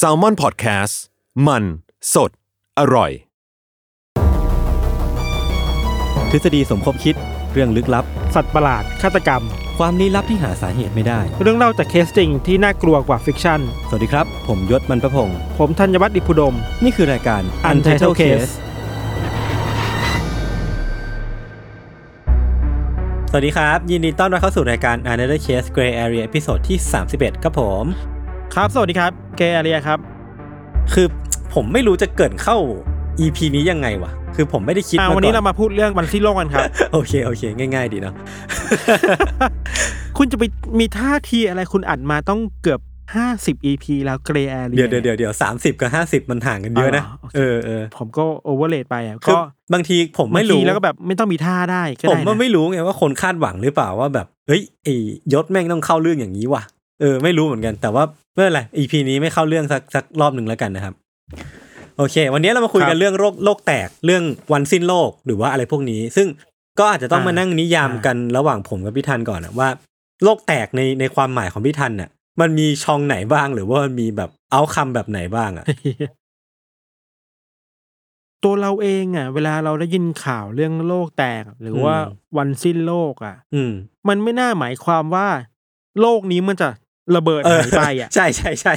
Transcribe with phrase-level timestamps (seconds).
[0.00, 0.94] s a l m o n PODCAST
[1.46, 1.64] มัน
[2.14, 2.30] สด
[2.78, 3.10] อร่อย
[6.30, 7.16] ทฤษฎีสมคบคิด
[7.52, 9.42] เรื่องลึกลับ สัตว์ประหลาด ฆาตกรรม
[9.78, 18.52] ความลี้ลับที่หาสาเหตุไม่ได้ เรื่องเล่าจากเคสจริงที่น่ากลัวกว่า fiction สวัสดีครับ ผมยชญ์ บรรพพงศ์ผมธัญวัฒน์อิพภูดม นี่คือรายการ Untitled Case
[23.30, 26.78] สวัสดีครับ ยินดีต้อนรับเข้าสู่รายการ Another Case Gray Area ตอนที่
[27.10, 28.11] 31 ครับผม
[28.58, 29.98] ครับ สวัสดีครับเกอาเรียครับ
[30.94, 31.06] คือ
[31.54, 32.56] ผมไม่รู้จะเกรินเข้า
[33.20, 38.14] EP นี้ยังไงวะ คือผมไม่ได้คิดอ่ามาก่อนวันนี้เรามาพูดเรื่องวันสิ้นโลกกันครับ โอเค โอเค ง่าย ๆ ดีเนาะ
[40.18, 40.42] คุณจะไป
[40.78, 42.80] มีท่าทีอะไรคุณอัดมาต้องเกือบ
[43.24, 49.38] 50 EP แล้วเกรแอเรียเดี๋ยวเดี๋ยวเดี๋ยวเดี๋ยวสามสิบกับห้าสิบมันห่างกันเยอะนะอ๋อโอเคเออเออผมก็โอเวอร์เลดไปอะคือก็
[49.72, 54.94] บางทีผมบางไม่ทีรู้แล้วก็แบบไม่ต้องมีท่าได้ก็ผมได้ว่านะไม่รู้ไงว่าคนคาดหวังหรือเปล่าว่าแบบเฮ้ยไอ้
[55.32, 56.62] ยศแม่งต้องเข้าเรื่องอย่างนี้ว่ะ
[57.02, 60.94] เออไม่รู้เหมือนกัน แต่ว่าไม่เป็นไร EP นี้ไม่เข้าเรื่องสักสักรอบหนึ่งแล้วกันนะครับ
[61.96, 64.22] โอเค วันนี้เรามาคุยกันเรื่องโรคโลกแตกเรื่อง
[64.52, 66.28] วันสิ้นโลกหรือว่าอะไรพวกนี้ ซึ่ง
[66.78, 69.68] ก็อาจจะต้องมานั่งนิยามกันระหว่างผมกับพี่ทันก่อนอะว่า
[70.24, 75.64] โลกแตกในในความหมายของพี่ทันเนี่ยมันมีช่องไหนบ้างหรือว่ามันมีแบบเอาคำแบบไหนบ้างอะ
[78.44, 81.96] ตัวเราเองอะ เวลาเราได้ยินข่าวเรื่องโลกแตก หรือว่า
[82.38, 83.72] วันสิ้นโลกอะ อืม
[84.08, 85.28] มันไม่น่าหมายความว่า
[86.00, 86.68] โลกนี้มันจะ
[87.16, 88.74] ระเบิดเออหายไปอะใช่ใช่ใช่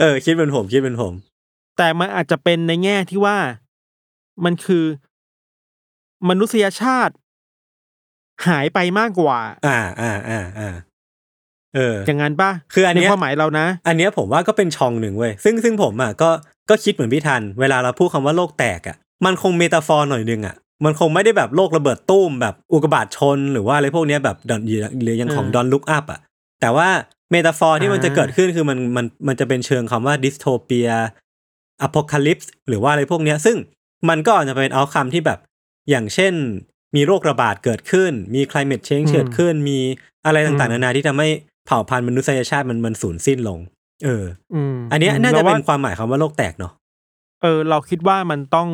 [0.00, 1.12] เออ คิดเป็นผมคิดเป็นผม
[1.78, 3.36] แต่มันอาจจะเป็นในแง่ที่ว่า
[4.44, 4.84] มันคือ
[6.28, 7.14] มนุษยชาติ
[8.46, 10.74] หายไปมากกว่า อ่าอ่าอ่าอ่า
[11.74, 16.30] เออ อย่างนั้นป่ะคืออันเนี้ยในความหมายเรานะ อันเนี้ยผมว่าก็เป็นช่องหนึ่งเว้ยซึ่งซึ่งผมอะก็
[16.70, 20.54] ก็คิดเหมือนพี่ธัญ เวลาเราพูดคำว่าโลกแตกอะ มันคง metaphor หน่อยนึงอะ
[20.84, 24.62] มันคงไม่ได้แบบโลกระเบิดตุ้มแบบอุกกาบาตชน หรือว่าอะไรพวกเนี้ยแบบ Don't
[25.02, 26.20] หรืออย่างของเออ Don't Look Up อะ
[26.60, 26.88] แต่ว่า
[27.30, 30.88] metaphor ที่มันจะอ่าเกิดขึ้นคือมันมันมันจะเป็นเชิงคำว่าดิสโทเปีย
[31.82, 33.56] อพ c a ลิปส์หรือว่าอะไรพวกเนี้ย ซึ่ง
[34.08, 35.38] มันก็อาจจะเป็นเอาคำที่แบบ
[35.90, 36.32] อย่างเช่น
[36.96, 39.78] มีโรคระบาดเกิดขึ้น มี climate change อืมเกิดขึ้น มี
[40.26, 41.28] อะไรต่างอืๆมนานาที่ทำให้
[41.66, 43.58] เผ่าพันธุ์มนุษยชาติมันมันสูญสิ้นลง
[44.04, 44.24] เออ
[44.54, 46.72] อืมอันเนี้ยน่าจะรเป็นว่ความหมายคำว่าโลกแตกเนาะ
[47.42, 48.68] เออ เราคิดว่ามันต้อง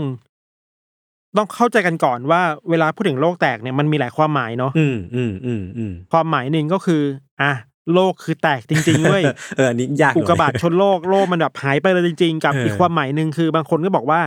[1.37, 7.03] ต้องเข้าใจกันก่อนว่าเวลาพูดถึงโลกแตกเนี่ยมันมีหลายความหมายเนาะอืมอืมอืมอืมความหมายหนึ่งก็คือ
[7.43, 7.53] อะ
[7.93, 9.25] โลกคือแตกจริงๆเว้ย
[9.57, 14.21] เอออันนี้ยากหน่อุยกกาบาตชนโลกโลกมันแบบหายไปเลยจริง ๆ กับเอออีอีกความหมายหนึ่งคือบางคนก็บอกว่า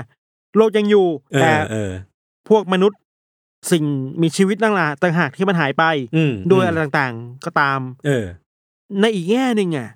[0.58, 1.92] โลกยังอยู่เอแต่อเออ
[2.50, 3.00] พวกมนุษย์
[3.72, 3.84] สิ่ง
[4.22, 5.84] มีชีวิตต่างหากต่างหากที่มันหายไป
[6.16, 8.26] อืมด้วยอะไรต่างๆ ก็ตาม เออ
[9.02, 9.90] ในอีกแง่หนึ่งอะ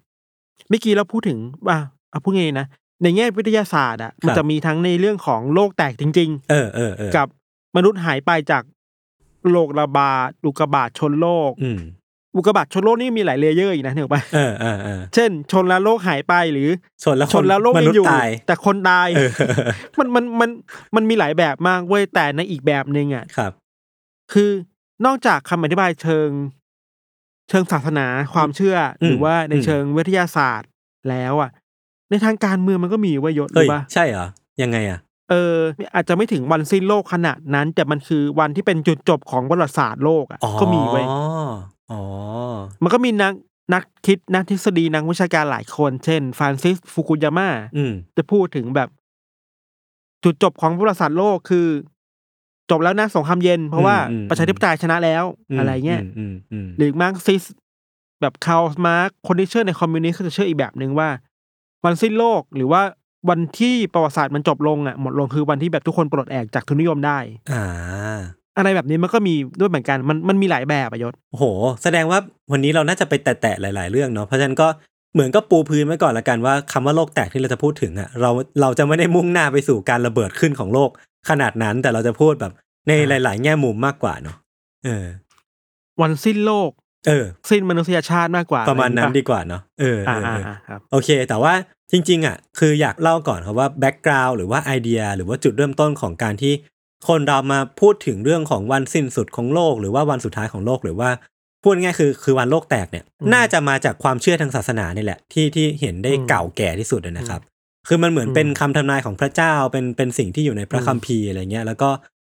[0.69, 1.77] เมื่อกี้เราพูดถึงว่า
[2.09, 2.67] เอาพูดไงนะ
[3.03, 7.27] ในแง่วิทยาศาสตร์อะมันจะมีทั้งในเรื่องของโลกแตกจริงเออเออเออๆกับ
[7.75, 8.63] มนุษย์หายไปจาก
[9.49, 11.51] โลกระบาดอุกกาบาตชนโลก
[12.33, 16.69] อืมอุกกาบาตชนโลกนี่มีหลาย layer อีกนะเห็นปะเออเออเออเช่น ชนแล้วโลกหายไปหรือ
[17.03, 19.31] ชนแล้วชนแล้วโลกมยันุษงอยู่มนุษย์ตายแต่คนตายเออ
[19.99, 20.49] มันมันมัน
[20.95, 23.51] มันมีหลายแบบมากเว้ยแต่ในอีกแบบหนึ่งอะครับ
[24.33, 24.51] คือ
[25.05, 26.29] นอกจากคำอธิบายเชิง
[27.49, 30.69] เชิงศาสนาความเชื่ออมหรือว่าในอืมเชิงวิทยาศาสตร์
[31.09, 31.49] แล้วอะ
[32.09, 34.27] ในทางการเมืองมันก็มีไว้ยยศเฮ้ยรู้ปะใช่เหรอ
[34.61, 34.99] ยังไงอะ
[35.29, 35.57] เออ
[35.93, 41.05] อาจจะไม่ถึงวันสิ้นโลกขนาดนั้น แต่มันคือวันที่เป็นจุดจบของประวัติศาสตร์โลกอะอ๋อก็มีไว้ย
[41.91, 42.01] อ๋อ
[42.83, 43.33] มันก็มีนัก
[43.73, 48.89] นักคิดนักทฤษฎีนักวิชาการหลายคน เช่นฟรานซิสฟุกุยาม่าอืม จะพูดถึงแบบ
[50.23, 51.67] จุดจบของประวัติศาสตร์โลกคือ
[52.69, 55.23] จบแล้วนะสงครามเย็น เพราะว่าอืมประชาธิปไตยชนะแล้ว
[55.55, 57.43] มอะไรเงี้ยมอืมอืมหรือมาร์กซิส
[58.21, 61.09] แบบคาร์ลมาร์กซ์คนที่เชื่อในคอมมิวนิสต์ก็จะเชื่ออีกแบบหนึ่งว่า
[61.85, 62.81] วันสิ้นโลกหรือว่า
[63.29, 67.17] วันที่ประวัติศาสตร์มันจบลงอะหมดลงคือวันที่แบบทุกคนปลดแอกจากทุนนิยมได้
[67.51, 67.65] อ่า
[68.57, 71.45] อะไรแบบนี้มันก็มีด้วยเหมือนกันมันมันมีหลายแบบอะยศโอ้โห
[71.83, 72.19] แสดงว่า
[72.51, 74.67] วันนี้เราน่าจะไปแตะๆหลาย ๆ เรื่องเนาะเพราะฉะนั้นก็
[75.13, 78.31] เหมือนก็ปูพื้นไว้ก่อนละกันว่าคำว่าโลกแตกที่เราจะพูดถึงอะเรา
[78.61, 80.89] เราจะไม่ได้มุ่งหน้าไปสู่การระเบิดขึ้นของโลก
[81.29, 82.53] ขนาดนั้นแต่เราจะพูดแบบ
[82.87, 82.91] ใน
[83.23, 84.37] หลาย ๆ แง่มุมมากกว่าเนาะ
[84.85, 85.05] เออ
[86.01, 86.69] วันสิ้นโลก
[87.07, 91.53] เออ สิ้นมนุษยชาติมากกว่า ประมาณนั้นอไอย่งดีงี้ปกว่าเนาะเอออ่าเอออ่าเอออ่าครับโอเค แต่ว่า
[91.91, 96.53] จริง ๆ อะ คืออยากเล่าก่อนครับว่าแบ็กกราว n d หรือว่าไอเดีย หรือว่าจุดเริ่มต้นของการที่
[97.07, 101.09] คนเรามาพูดถึงเรื่องของวันสิ้นสุดของโลก หรือว่าวันสุดท้ายของโลกหรือว่า
[101.63, 107.41] พูดง่ายๆคือคือวันโลกแตกเนี่ยน่าจะมาจากความเชื่อทางศาสนานี่แหละ ที่ที่เห็นได้เก่าแก่ที่สุดอะนะครับ
[107.87, 111.89] คือมันเหมือนเป็นคำทำนายของพระเจ้าเป็นเป็นสิ่งที่อยู่ในพระคัมภีร์อะไรเงี้ยแล้วก็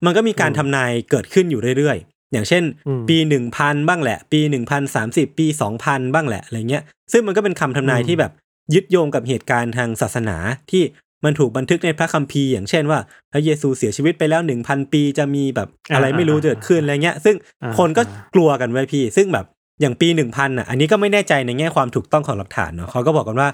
[0.06, 2.63] มันก็มีการทำนายเกิดขึ้นอยู่เรื่อยๆ อย่างเช่น
[3.10, 8.31] ปีหนึ่งพันบ้างแหละ ปีหนึ่งพันสามสิบปีสองพันบ้างแหละอะไรเงี้ย ซึ่งมันก็เป็นคำทำนายที่แบบ
[8.74, 10.38] ยึดโยงกับเหตุการณ์ทางศาสนา
[10.72, 10.84] ที่
[11.26, 13.00] มันถูกบันทึกในพระคัมภีร์อย่างเช่นว่า
[13.32, 18.02] พระเยซูเสียชีวิตไปแล้วหนึ่งพันปีจะมีแบบอะไรไม่รู้เกิดขึ้นอะไรเงี้ย ซึ่งอ่าคนก็
[18.36, 19.46] กลัวกันไว้พี่ ซึ่งแบบ
[19.82, 23.50] อย่างปีหนึ่งพันอะ อันนี้ก็ไม่แน่ใจในแง่ความถูกต้องของหลักฐานเนาะเขาก็บอกกันว่า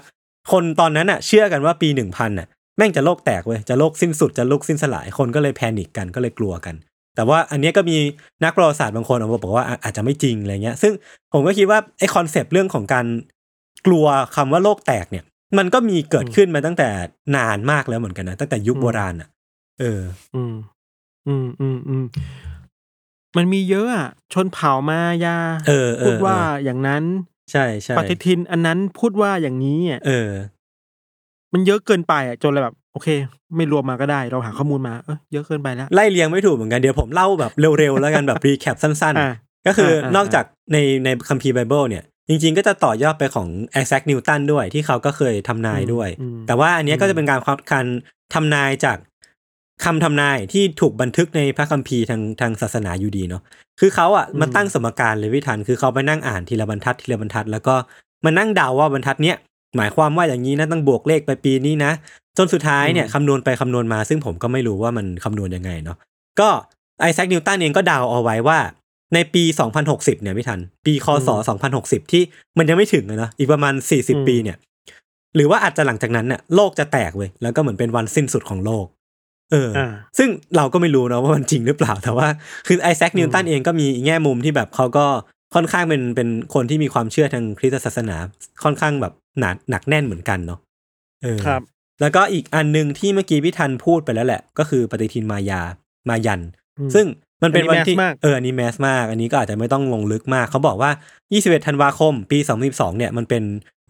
[0.52, 6.74] คนตอนนั้นอะ เชื่อกันว่าปีหนึ่งพันอะแม่งจะโลกแตกเว้ยจะโลกสิ้นสุดจะโลกสิ้นสลายคนก็เลย panic กันก็เลยกลัวกัน
[7.16, 7.96] แต่ว่าอันเนี้ยก็มี
[8.44, 10.92] นักประวัติศาสตร์บางคนออกมาบอกว่าอะอาจจะไม่จริงอะไรเงี้ย ซึ่ง
[11.32, 13.06] ผมก็คิดว่าไอ้ concept เรื่องของการ
[13.86, 14.06] กลัว
[14.36, 15.24] คำว่าโลกแตกเนี่ย
[15.58, 16.88] มันก็มีเกิดขึ้นมาตั้งแต่
[17.36, 19.28] นานมากแล้วเหมือนกันนะตั้งแต่ยุคโบราณอะ
[19.80, 20.00] เออ
[20.34, 20.54] อืม
[21.26, 22.04] อืมอืมอืม
[23.36, 25.36] มันมีเยอะอะชนเผ่ามายา
[25.68, 27.04] เออเออพูดว่าเอออย่างนั้น
[27.52, 30.30] ใช่ใช่ปฏิทินอันนั้นพูดว่าอย่างนี้อะเออ
[31.52, 33.08] มันเยอะเกินไปอะจนเลยแบบ โอเค
[33.56, 47.40] ไม่รวมมาก็ได้ เราหาข้อมูลมาเออเยอะเกินไปแล้วไล่เรียงไม่ถูกเหมือนกันเดี๋ยวผมเล่าแบบเร็วๆแล้วกันแบบ recap สั้นๆอะก็คืออาอ่านอกจากในในคัมภีร์ไบเบิลเนี่ย จริง ๆ ก็จะต่อยอดไปของไอแซคนิวตันด้วยที่เขาก็เคยทำนายด้วยอืมแต่ว่าอันเนี้ยก็จะเป็นการ
[47.72, 47.86] การ
[48.34, 48.98] ทำนายจาก
[49.84, 53.42] คำทำนายที่ถูกบันทึกในพระคัมภีร์ทางทางศาสนาอยู่ดีเนาะ
[53.80, 57.74] คือเขาอะมาตั้งสมการเลยวิทันคือเขาไปนั่งอ่านทีละบรรทัดทีละบรรทัด แล้วก็
[58.24, 59.36] มานั่งเดาว่าบรรทัดเนี้ย
[59.76, 61.92] หมายความว่าอย่างนี้นะต้องบวกเลขไปปีนี้นะ
[62.38, 65.96] จนสุดท้ายเนี่ยคำนวณไปคำนวณมา ซึ่งผมก็ไม่รู้ว่ามันคำนวณยังไงเนาะ
[66.40, 66.48] ก็
[67.00, 68.58] ไอแซคนิวตันเองก็เดาเอาไว้ว่า
[69.14, 69.42] ในปี
[69.82, 71.28] 2060 เนี่ยไม่ทัน ปีคศ
[71.70, 72.22] 2060 ที่
[72.58, 74.56] มันยังไม่ถึงเลยนะอีกประมาณ 40 ปีเนี่ย
[75.34, 78.86] หรือว่าอาจจะหลังจากนั้นเนี่ยโลกจะแตกเว้ยแล้วก็เหมือนเป็นวันสิ้นสุดของโลก
[79.52, 79.88] เออออ่า
[80.18, 82.28] ซึ่งเราก็ไม่รู้นะว่ามันจริงหรือเปล่าแต่ว่า
[82.66, 85.06] คือไอแซคนิวตันเองก็มีอีกแง่มุมที่แบบเขาก็
[85.54, 88.16] ค่อนข้างเป็นเป็นคนที่มีความเชื่อทางคริสตศาสนา
[88.62, 90.60] ค่อนข้างแบบหนาหนักแน่นเหมือนกันเนาะ
[91.22, 91.62] เออครับ
[92.00, 95.60] แล้วก็อีกอันหนึ่งที่เมื่อกี้พี่ทันพูดไปแล้วแหละ ก็คือปฏิทินมายา
[96.08, 96.40] มายัน
[96.78, 97.06] อืมซึ่ง
[97.42, 100.90] มันเป็นวันที่อันนี้แมสมากเอออันนี้แมสมาก อันนี้ก็อาจจะไม่ต้องลงลึกมาก เขาบอกว่า
[101.28, 102.38] 21 ธันวาคม ปี
[102.68, 103.42] 2012 เนี่ย มันเป็น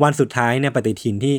[0.03, 1.35] วันสุดท้ายในปฏิทินที่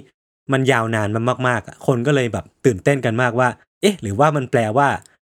[0.53, 3.49] มันยาวนานมามากๆอะคนก็เลยแบบตื่นเต้นกันมากว่า
[3.81, 4.87] เอ๊ะ หรือว่ามันแปลว่า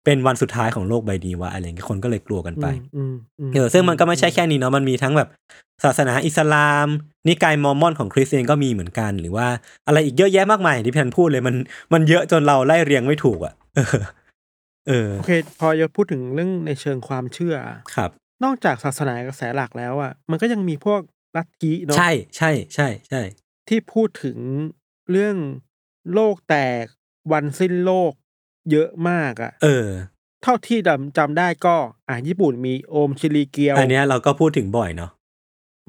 [0.05, 2.67] เป็นวันสุดท้ายของโลกใบนี้วะอะไรเงี้ยคนก็เลยกลัวกันไป
[2.97, 5.29] อืมอืมเออซึ่งมันก็ไม่ใช่แค่นี้เนาะมันมีทั้งแบบ
[5.85, 6.87] ศาสนาอิสลาม
[7.29, 9.47] นิกายมอร์มอนของคริสเตียนก็มีเหมือนกัน หรือว่า
[9.87, 11.55] อะไรอีกเยอะแยะมากมายอย่างที่พี่พันพูดเลยมัน
[11.93, 13.99] มันเยอะจนเราไล่เรียงไม่ถูกอะเออ
[14.88, 17.56] เออ โอเค พอจะพูดถึงเรื่องในเชิงความเชื่อ
[17.94, 18.10] ครับ
[18.44, 21.00] นอกจากศาสนากระแสหลักแล้วอะ มันก็ยังมีพวก
[21.36, 23.22] ลัทธิเนาะใช่ใช่ใช่ใช่
[23.69, 24.38] ที่พูดถึง
[25.10, 25.36] เรื่อง
[26.12, 26.84] โลกแตก
[27.32, 28.12] วันสิ้นโลก
[28.70, 29.88] เยอะมากอะ เออ
[30.42, 31.76] เท่าที่จำจำได้ก็
[32.08, 35.10] อะญี่ปุ่นมีโอมชิริเกียว อันเนี้ยเราก็พูดถึงบ่อยเนาะ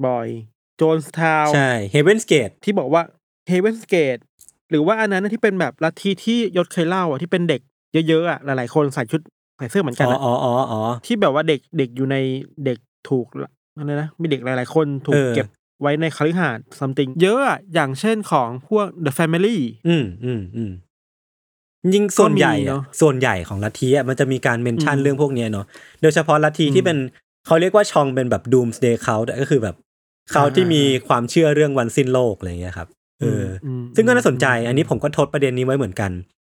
[0.06, 0.28] บอย
[0.76, 3.02] โจนส์ทาวใช่เฮเวนสเกตที่บอกว่า
[3.48, 4.16] เฮเวนสเกต
[4.70, 7.60] หรือว่าอันนั้นนะที่เป็นแบบลัทธิที่ยศเคยเล่าอะที่เป็นเด็ก
[8.08, 9.20] เยอะๆอะหลายๆคนใส่ชุด
[9.58, 12.16] ใส่เสื้อเหมือนกันอ๋ออะอ๋ออ๋ออ๋อ ที่แบบว่าเด็กเด็กอยู่ใน
[12.64, 12.78] เด็ก
[13.08, 15.48] ถูกอะไรนะมีเด็กหลาย ๆ คนถูกเออ เก็บ
[15.80, 19.58] ไว้ในคฤหาสน์ something เยอะอะอย่างเช่นของพวก The Family
[19.88, 20.72] อืมอืมอืม
[21.94, 25.66] ยิ่งส่วนใหญ่ก็มีอะเนอะส่วนใหญ่ของลัทธิอะมันจะมีการเมนชั่นอืมเรื่องพวกเนี้ยเนาะ
[26.02, 26.98] โดยเฉพาะลัทธิอืมที่เป็น
[27.46, 29.76] เขาเรียกว่าชองเป็นแบบ doomsday cult อะก็คือแบบ
[30.32, 32.88] เขาที่มีความเชื่อเรื่องวันสิ้นโลกอะไรเงี้ยครับ
[33.20, 36.10] เอออมซึ่งก็น่าสนใจ อันนี้ผมก็ทดประเด็นนี้ไว้เหมือนกัน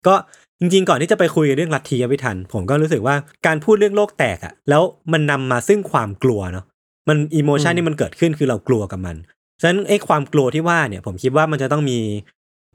[0.06, 0.14] ก็
[0.60, 3.14] จริงๆ ก่อนที่จะไปคุยเรื่องลัทธิอะพี่ทัน ผมก็รู้สึกว่า
[3.46, 6.64] การพูดเรื่องโลกแตกอะแล้วมันนำมาซึ่งความกลัวเนาะ
[7.08, 9.16] มันอิโมชันที่มันเกิดขึ้นคือเรากลัวกับมัน
[9.60, 11.98] ฉะนั้นไอ้ความกลัวที่ว่าเนี่ยผมคิดว่ามันจะต้องมี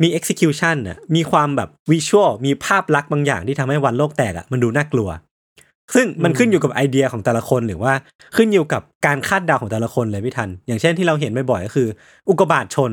[0.01, 5.09] มี execution น่ะมีความแบบ visual มีภาพลักษณ์บางอย่างที่ทำให้วันโลกแตกอะมันดูน่ากลัว
[5.95, 7.93] ซึ่งมันขึ้นอยู่กับไอเดียของแต่ละคนหรือว่า
[8.35, 11.87] ขึ้นอยู่กับการคาดเดาของแต่ละคนเลยพี่ทัน อย่างเช่นที่เราเห็นบ่อยๆก็คือ
[12.29, 12.91] อุกกาบาตชน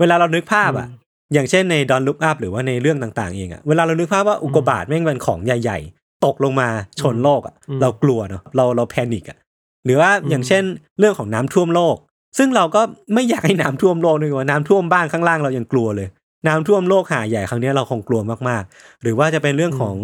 [0.00, 0.88] เวลาเรานึกภาพอะ
[1.34, 6.68] อย่างเช่นในดอนลุกอัพหรือว่าในเรื่องต่างๆเองอะเวลาเรานึกภาพว่าอุกกาบาตแม่งเป็นของใหญ่ๆ ตกลงมา
[7.00, 9.38] ชนโลกอะอืมเรากลัวเนาะเราเราแพนิกอะ
[9.84, 10.62] หรือว่าอย่างเช่น
[10.98, 11.96] เรื่องของน้ำท่วมโลก
[12.38, 12.82] ซึ่งเราก็
[13.14, 16.08] ไม่อยากให้น้ำท่วมโลกด้วยว่าน้ำท่วมบ้านข้างล่างเรายังกลัวเลย
[16.48, 19.96] น้ำท่วมโลกหาใหญ่ครั้งเนี้ยเราคงกลัวมากๆ หรือว่าจะเป็นเรื่องของ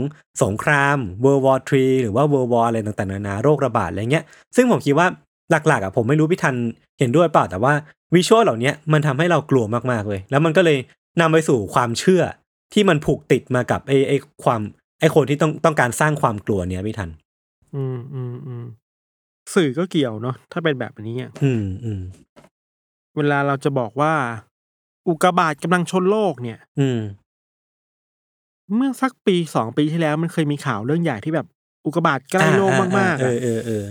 [0.42, 4.24] สงคราม World War 3หรือว่า World War อะไรต่างๆนานาโรคระบาดอะไรเงี้ย
[4.56, 5.06] ซึ่งผมคิดว่า
[5.50, 6.54] หลักๆอะผมไม่รู้พี่ทัน
[6.98, 7.72] เห็นด้วยเปล่าแต่ว่า
[8.14, 10.78] วิชวลเหล่าเนี้ยมันทำให้เรากลัวมากๆเลย แล้วมันก็เลย
[11.20, 12.22] นำไปสู่ความเชื่อ
[12.72, 14.60] ที่มันผูกติดมากับไอ้ไอ้ความ
[15.00, 17.10] ไอ้คนที่ต้องต้องการสร้างความกลัวเนี้ยพี่ทัน
[17.74, 18.64] อืมอืมอืม
[19.54, 22.02] สื่อก็เกี่ยวเนาะถ้าเป็นแบบนี้อะอืมอืม
[23.16, 24.12] เวลาเราจะบอกว่า
[25.08, 27.00] อุกกาบาตกำลังชนโลกเนี่ย อืม
[28.76, 31.46] เมื่อสักปีสองปีที่แล้วมันเคยมีข่าวเรื่องใหญ่ที่แบบ
[31.86, 33.84] อุกกาบาตใกล้โลกมากๆเออะอเออเออ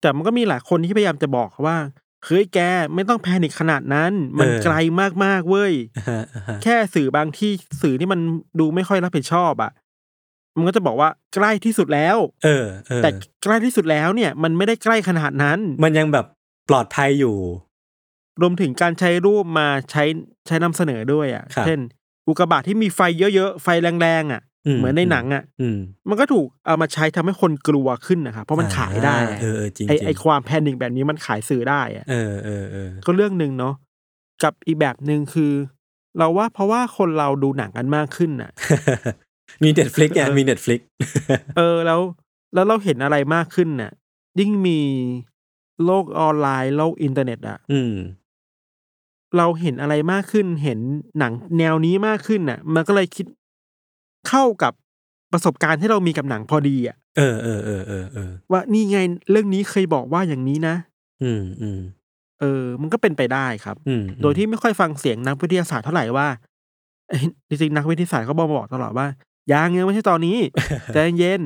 [0.00, 1.76] แต่มันก็มีหลายคนที่พยายามจะบอกว่า
[2.28, 2.58] เฮ้ยแก
[2.94, 4.74] ไม่ต้องแพนิคขนาดนั้น มันเออไกล
[5.24, 8.20] มากๆเว้ยอ่าฮะอ่าฮะแค่สื่อบางที่สื่อที่มัน
[8.60, 9.72] ดูไม่ค่อยรับผิดชอบอะ
[10.56, 13.10] มันก็จะบอกว่าใกล้ที่สุดแล้วเออเออแต่
[13.42, 16.26] ใกล้ที่สุดแล้วเนี่ย มันไม่ได้ใกล้ขนาดนั้น มันยังแบบ
[16.68, 17.36] ปลอดภัยอยู่
[18.40, 20.04] รวมถึงการใช้รูปมาใช้
[20.46, 21.80] ใช้นำเสนอด้วยอะครับเช่น
[22.28, 23.00] อุกกาบาตที่มีไฟ
[23.34, 33.74] เยอะๆ ไฟแรงๆอะอืม เหมือนในหนังอะอืมมันก็ถูกเอามาใช้ทำให้คนกลัวขึ้นนะครับเพราะมันขายได้อ่เออเออจริงไอจริงไอความ panic แบบนี้มันขายสื่อได้อะเออเออเออก็เรื่องหนึ่งเนาะ
[34.42, 35.52] กับอีกแบบหนึ่งคือ
[36.18, 38.50] เราว่าเพราะว่าคนเราดูหนังกันมากขึ้นน่ะ
[39.62, 40.80] มี Netflix ไงเออมี Netflix
[41.56, 42.00] เออแล้ว
[42.54, 43.90] แล้วเราเห็นอะไรมากขึ้นน่ะ
[44.40, 44.78] ยิ่งมี
[45.84, 47.94] โลกออนไลน์โลกอินเทอร์เน็ตอะอืม
[49.36, 50.78] เราเห็นอะไรมากขึ้น เห็น
[51.18, 53.26] หนังแนวนี้มากขึ้นน่ะ มันก็เลยคิด
[54.28, 54.72] เข้ากับ
[55.32, 58.98] ประสบการณ์ที่เรามีกับหนังพอดีอะเออเออเออเออเออว่านี่ไง
[59.30, 60.74] เรื่องนี้เคยบอกว่าอย่างนี้นะ
[61.22, 61.80] อืมอืม
[62.40, 66.28] เออ มันก็เป็นไปได้ครับอืมโดยที่ไม่ค่อยฟังเสียงนักวิทยาศาสตร์เท่าไหร่ว่า
[67.08, 69.06] เอ้ยจริงๆนักวิทยาศาสตร์เขาบอกบอกตลอดว่า
[69.52, 70.36] ยังยังไม่ใช่ตอนนี้
[70.92, 71.42] ใจเย็น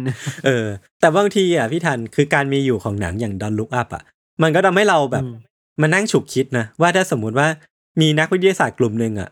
[0.47, 0.67] เออ
[1.01, 4.03] แต่บางทีอะพี่ทันคือการมีอยู่ของหนังอย่างดอนลุกอัพอะ
[4.43, 5.35] มันก็ทำให้เราแบบอืม
[5.81, 7.49] มานั่งฉุกคิดนะ ว่าถ้าสมมุติว่า
[8.01, 9.29] มีนักวิทยาศาสตร์กลุ่มหนึ่งอะ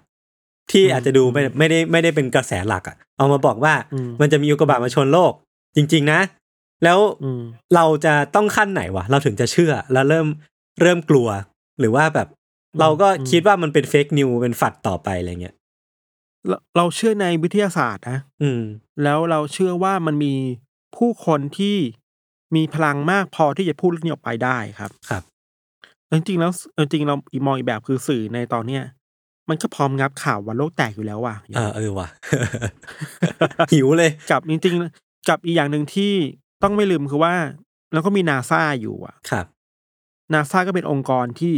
[0.71, 5.33] ที่อืมอาจจะดูไม่ไม่ได้ไม่ได้เป็นกระแสหลักอะ เอามาบอกว่าอืมมันจะมีอุกกาบาตมาชนโลก
[5.77, 6.21] จริง ๆ นะ
[6.85, 7.43] แล้วอืม
[7.75, 10.27] เราจะต้องขั้นไหนวะเราถึงจะเชื่อแล้วเริ่ม
[10.83, 11.29] เริ่มกลัว
[11.81, 12.29] หรือว่าแบบ
[12.81, 15.55] เราก็อืมคิดว่ามันเป็นเฟกนิวเป็นฝัดต่อไปอะไรเงี้ย
[16.49, 18.63] เราเราเชื่อในวิทยาศาสตร์นะอืม
[19.03, 20.35] แล้วเราเชื่อว่ามันมี
[20.97, 21.77] ผู้คนที่
[22.57, 25.23] มีพลังมากพอที่จะพูดเรื่องนี้ออกไปได้ครับ ครับ
[26.13, 28.83] จริงๆแล้วจริงๆเราอีกมองอีกแบบคือสื่อในตอนเนี้ย
[29.51, 32.09] มันก็พร้อมงับข่าววันโลกแตกอยู่แล้วว่ะเออเออว่ะ
[33.73, 36.13] หิวเลยกับจริงๆกับอีกอย่างหนึ่งที่
[36.63, 37.35] ต้องไม่ลืมคือว่า
[37.93, 39.47] แล้วก็มีนาซาอยู่อะครับ
[40.35, 41.55] นาซาก็เป็นองค์กรที่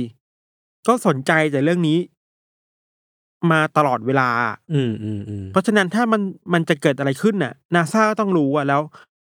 [0.88, 1.98] ก็สนใจแต่เรื่องนี้
[3.50, 4.28] มาตลอดเวลา
[4.72, 6.20] อืมอืมอืมเพราะฉะนั้นถ้ามัน
[6.52, 8.80] มันจะเกิดอะไรขึ้นน่ะนาซาต้องรู้อะแล้ว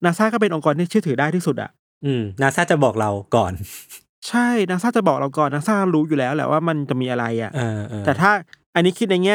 [0.05, 1.71] นาซาก็เป็นองค์กรที่เชื่อถือได้ที่สุดอะ
[2.05, 3.53] อืมนาซาจะบอกเราก่อน
[4.29, 8.31] ใช่นาซาจะบอกเราก่อนนาซารู้อยู่แล้วแหละว่ามันจะมีอะไรอะเออเออแต่ถ้า
[8.75, 9.35] อันนี้คิดในแง่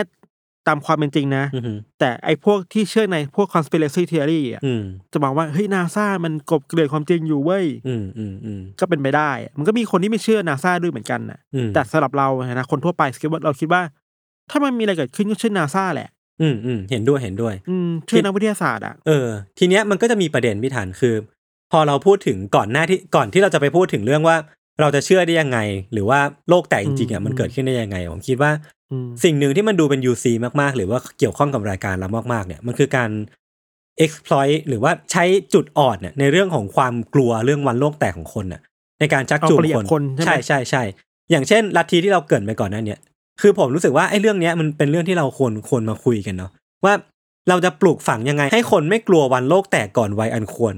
[0.68, 13.82] ตามความเป็นจริงนะ อืมแต่ไอ้พวกที่เชื่อในพวก conspiracy theory อะอืมจะบอกว่าเฮ้ยนาซามันกลบเกลื่อนความจริงอยู่เว้ย อืมอืมอืมก็เป็นไปได้อะมันก็มีคนที่ไม่เชื่อนาซาด้วยเหมือนกันน่ะอืมแต่สำหรับเรานะคนทั่วไปคิดว่าเราคิดว่า
[14.50, 16.10] ถ้ามันมีอะไรเกิดขึ้นก็เชื่อนาซาแหละ
[16.42, 21.16] อืมอืมเห็นด้วยเห็นด้วย อืมเชื่อนักวิทยาศาสตร์อะ เออ ทีเนี้ยมันก็จะมีประเด็นพี่ทันคือ
[21.72, 24.36] พอเราพูดถึงก่อนหน้าที่ก่อนที่เราจะไปพูดถึงเรื่องว่า
[24.80, 25.60] เราจะเชื่อได้ยังไง
[25.94, 28.51] หรือว่าโลกแตกจริงๆอะอืมมันเกิดขึ้นได้ยังไง ผมคิดว่า
[28.92, 30.25] อืมสิ่งหนึ่งที่มันดูเป็น UC
[30.62, 33.10] มากๆ หรือว่าเกี่ยวข้องกับรายการเรามากๆเนี่ยมันคือการ
[34.06, 38.62] exploit หรือว่าใช้จุดอ่อนเนี่ยในเรื่องของความกลัวเรื่องวันโลกแตกของคนน่ะ
[39.00, 40.84] ในการชักจูงเอาเปรียบคนคนใช่ไหมใช่ใช่ใช่
[41.32, 43.00] อย่างเช่นลัทธิที่เราเกริดไปก่อนหนั้นเนี่ย
[43.42, 46.51] คือผมรู้สึกว่าไอ้เรื่องเนี้ยมันเป็นเรื่องที่เราควรควรมาคุยกันเนาะ
[46.86, 46.94] ว่า
[47.50, 50.76] เราจะปลูกฝังยังไง ให้คนไม่กลัววันโลกแตกก่อนวัยอันควร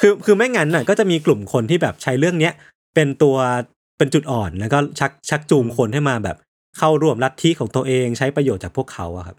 [0.00, 2.52] คือคือไม่งั้นน่ะ ก็จะมีกลุ่มคนที่แบบใช้เรื่องเนี้ย
[2.94, 3.36] เป็นตัว
[3.98, 6.36] เป็นจุดอ่อนแล้วก็ชักชักจูงคนให้มาแบบ
[6.78, 9.36] เข้าร่วมลัทธิของตัวเองใช้ประโยชน์จากพวกเขาอะครับ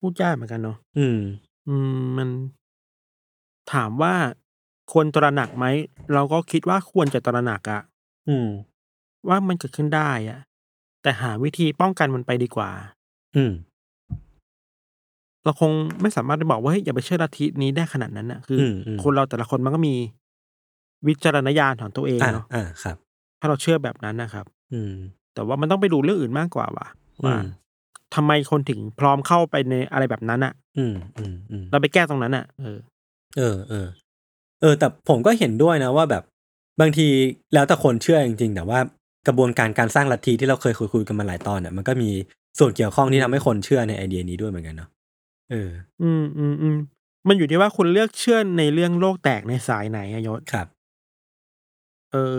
[0.00, 1.18] พูดยากเหมือนกันเนาะอืม
[1.68, 2.28] อืมมัน
[3.72, 4.14] ถามว่า
[4.92, 5.66] ควรตระหนักไหม
[6.12, 7.82] เราก็คิดว่าควรจะตระหนักอะ
[8.28, 8.48] อืม
[9.28, 10.40] ว่ามันเกิดขึ้นได้อะ
[11.02, 12.70] แต่หาวิธีป้องกันมันไปดีกว่า
[13.36, 13.52] อืม
[15.44, 15.70] เราคง
[16.02, 19.94] ไม่สามารถจะบอกว่าเฮ้ยอย่าไปเชื่อลัทธินี้ได้ขนาดนั้นนะคืออมอืม คนเราแต่ละคนมันก็มี
[21.06, 22.96] วิจารณญาณของตัวเองอ่าเนาะอ่าครับ
[23.40, 24.94] ถ้าเราเชื่อแบบนั้นนะครับ อืม
[25.34, 26.86] แต่ว่ามันต้องไปดูเรื่องอื่นมากกว่าว่ะ
[27.18, 27.44] อืว่าม
[28.14, 32.78] ทำไมคนถึงพร้อมเข้าไปในอะไรแบบนั้นอะอืมอืมอืม เราไปแก้ตรงนั้นอะเออ
[33.36, 33.86] เออเออ
[34.60, 36.22] เออ แต่ผมก็เห็นด้วยนะว่าแบบ
[36.80, 37.06] บางที
[37.54, 38.78] แล้วแต่คนเชื่อจริงๆแต่ว่า
[39.26, 42.10] กระบวนการการสร้างลัทธิที่เราเคยคุยคุยๆกันมาหลายตอนเนี่ยมันก็มี
[42.58, 44.88] ส่วนเกี่ยวข้องที่ทำให้คนเชื่อในไอเดียนี้ด้วยเหมือนกันเนาะ
[45.50, 45.70] เออ
[46.02, 46.76] อืมอืมอืม
[47.28, 50.66] มันอยู่ที่ว่าคุณเลือกเชื่อในเรื่องโลกแตกในสายไหนอะยศ ครับ
[52.12, 52.38] เออ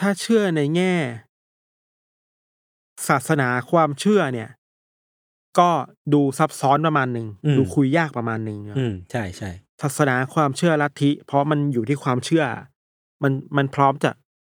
[0.00, 0.94] ถ้าเชื่อในแง่
[3.08, 4.48] ศาสนาความเชื่อเนี่ย
[5.58, 5.70] ก็
[6.14, 9.50] ดูซับซ้อนประมาณหนึ่งอืม ดูคุยยากประมาณหนึ่งอะอืม ใช่ใช่
[9.82, 12.44] ศาสนาความเชื่อลัทธิ เพราะมันอยู่ที่ความเชื่อ
[13.22, 14.10] มันมันพร้อมจะ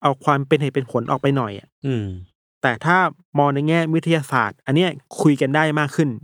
[0.02, 2.06] เอาความเป็นเหตุเป็นผลออกไปหน่อยอะอืม
[2.62, 2.96] แต่ถ้า
[3.38, 4.90] มองในแง่วิทยาศาสตร์ อันเนี้ย
[5.20, 6.16] คุยกันได้มากขึ้นอืม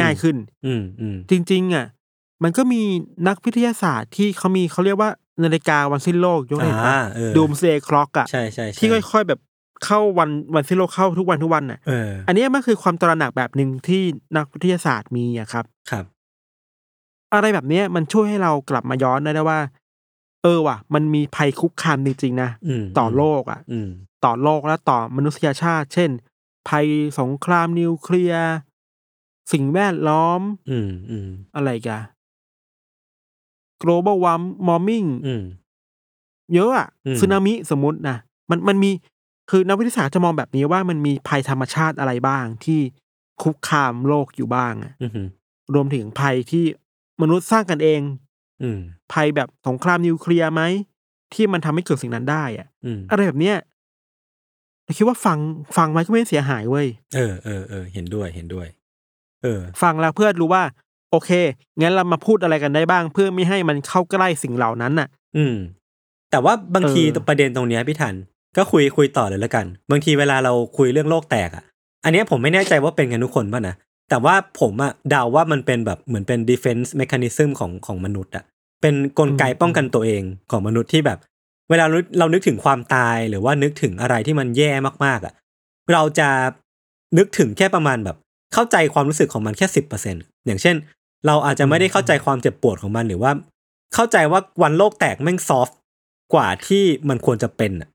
[0.00, 0.36] ง่ายขึ้น
[0.66, 1.86] อืมอืมจริง ๆ อะ
[2.42, 2.82] มันก็มี
[3.28, 5.10] นักวิทยาศาสตร์ที่เขามีเขาเรียกว่า
[5.44, 9.40] นาฬิกาวันสิ้นโลกยกตัวอย่างอ่าเออดูมเซคล็อกอะใช่ใช่ใช่ที่ค่อย ๆ แบบ
[9.84, 14.02] เข้าวันวันสิ้นโลกเข้าทุกวันทุกวันน่ะเอออันเนี้ยมันคือความตระหนักแบบหนึ่งที่
[14.36, 16.04] นักวิทยาศาสตร์มีอะครับครับ
[17.32, 19.60] อะไรแบบเนี้ยมันช่วยให้เรากลับมาย้อนได้ว่า
[20.42, 23.88] เออว่ะ มันมีภัยคุกคามจริงๆนะอืมต่อโลกอะอืม
[24.24, 26.10] ต่อโลกและต่อมนุษยชาติ เช่น
[26.68, 26.86] ภัย
[27.20, 28.54] สงครามนิวเคลียร์
[29.52, 32.02] สิ่งแวดล้อม อืมอืมอะไรกัน
[33.82, 34.16] global
[34.68, 35.44] warming อืม
[36.54, 38.16] เยอะอะอืม สึนามิสมมตินะ
[38.50, 38.90] มันมันมี
[39.50, 42.80] คือนักวิทยาศาสตร์จะมองแบบนี้ว่ามันมีภัยธรรมชาติอะไรบ้างที่
[43.42, 45.26] คุกคามโลกอยู่บ้างอะอืม
[45.74, 46.64] รวมถึงภัยที่
[47.22, 48.00] มนุษย์สร้างกันเอง
[48.62, 48.78] อืม
[49.12, 50.62] ภัยแบบสงครามนิวเคลียร์ไหม
[51.34, 53.56] ที่มันทำให้เกิดสิ่งนั้นได้อะอืมอะไรแบบเนี้ย
[54.84, 55.38] เราคิดว่าฟัง
[55.76, 58.83] ฟังไว้ก็ไม่เสียหายเว้ย เออเออเออเห็นด้วยเห็นด้วยเออ
[59.82, 60.62] ฟังแล้วเพื่อรู้ว่า
[61.10, 61.30] โอเค
[61.80, 65.56] งั้นเรามาพูดอะไรกันได้บ้าง เพื่อไม่ให้มันเข้าใกล้สิ่งเหล่านั้นน่ะ อืม
[66.30, 68.14] แต่ว่าบางทีเออประเด็นตรงเนี้ยพี่ทัน
[68.56, 71.64] ก็คุยคุยต่อเลยแล้วกัน บางทีเวลาเราคุยเรื่องโลกแตกอะ
[72.04, 73.74] อันเนี้ยผมไม่แน่ใจว่าเป็นกันทุกคนป่ะนะ
[74.10, 78.44] แต่ว่าผมอะเดาว่ามันเป็นแบบเหมือนเป็น defense mechanism ของของมนุษย์อะ
[78.82, 81.18] เป็นกลไกป้องกันตัวเองของมนุษย์ที่แบบ
[81.70, 84.70] เวลาเราเรานึกถึงความตายหรือว่านึกถึงอะไรที่มันแย่
[85.04, 85.34] มากๆอะ
[85.92, 86.28] เราจะ
[87.18, 88.16] นึกถึงแค่ประมาณแบบ
[88.52, 90.76] เข้าใจความรู้สึกของมันแค่สิบเปอร์เซ็นอย่างเช่น
[91.26, 93.32] เราอาจจะไม่ได้เข้าใจความเจ็บปวดของมันหรือว่า
[93.94, 95.78] เข้าใจว่าวันโลกแตกแม่งซอฟต์
[96.34, 97.88] กว่าที่มันควรจะเป็นอะ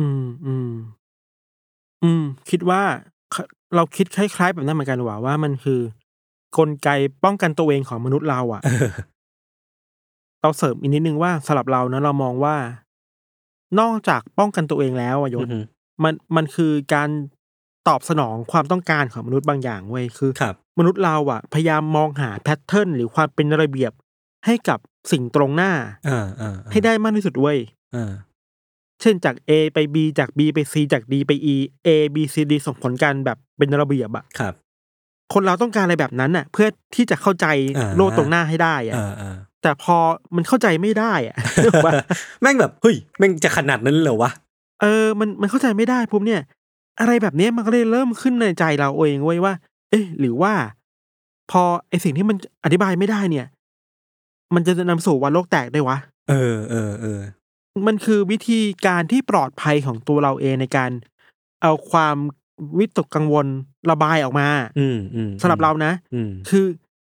[0.00, 0.72] อืมอืม
[2.02, 2.82] อืม คิดว่า
[3.34, 3.36] ค
[3.74, 5.80] เราคิดคล้าย ๆ แบบนั้นเหมือนกันว่าว่ามันคือ
[6.58, 6.88] กลไก
[7.24, 8.88] ป้องกันตัวเองของมนุษย์เราอะเออ
[10.42, 12.56] เราเสริมอีกนิดนึงว่าสำหรับเรานะเรามองว่า
[13.80, 15.58] นอกจากป้องกันตัวเองแล้วอะยศอือฮึ
[16.02, 17.10] มันมันคือการ
[17.88, 23.92] ตอบสนองความต้องการของมนุษย์บางอย่างเว้ยคือครับมนุษย์เราอะ พยายามมองหาแพทเทิร์นหรือความเป็นระเบียบ
[24.46, 24.78] ให้กับ
[25.12, 25.72] สิ่งตรงหน้า
[26.08, 27.58] อ่าอ่าให้ได้มากที่สุดเว้ย
[27.96, 28.12] อ่า
[29.00, 32.52] เช่นจาก A ไป B จาก B ไป C จาก D ไป E A B C D
[32.66, 34.54] ส่งผลกันแบบเป็นระเบียบอะครับ
[35.32, 39.96] คนเราต้องการอะไรแบบนั้นน่ะเพื่อที่จะเข้าใจอ่าโลกตรงหน้าให้ได้อะอ่าอ่าแต่พอ
[40.36, 41.92] มันเข้าใจไม่ได้อะนึกออกปะ
[42.40, 44.30] แม่งแบบเฮ้ยแม่งจะขนาดนั้นเลยเหรอวะ
[44.82, 46.40] เออมันมันเข้าใจไม่ได้ปุ๊บเนี่ย
[47.00, 49.54] อะไรแบบเนี้ยมันก็เลยเริ่มขึ้นในใจเราเองเว้ยว่า
[49.90, 50.52] เอ๊ะ หรือว่า
[51.50, 53.46] พอไอสิ่งที่มันอธิบายไม่ได้เนี่ย
[54.54, 57.20] มันจะนำสู่วันโลกแตกได้วะ เออเออเออ
[57.86, 60.90] มันคือวิธีการที่ปลอดภัยของตัวเราเองในการ
[61.62, 62.16] เอาความ
[62.78, 63.46] วิตกกังวล
[63.90, 66.66] ระบายออกมา อืมอืมสำหรับเรานะอืมคือ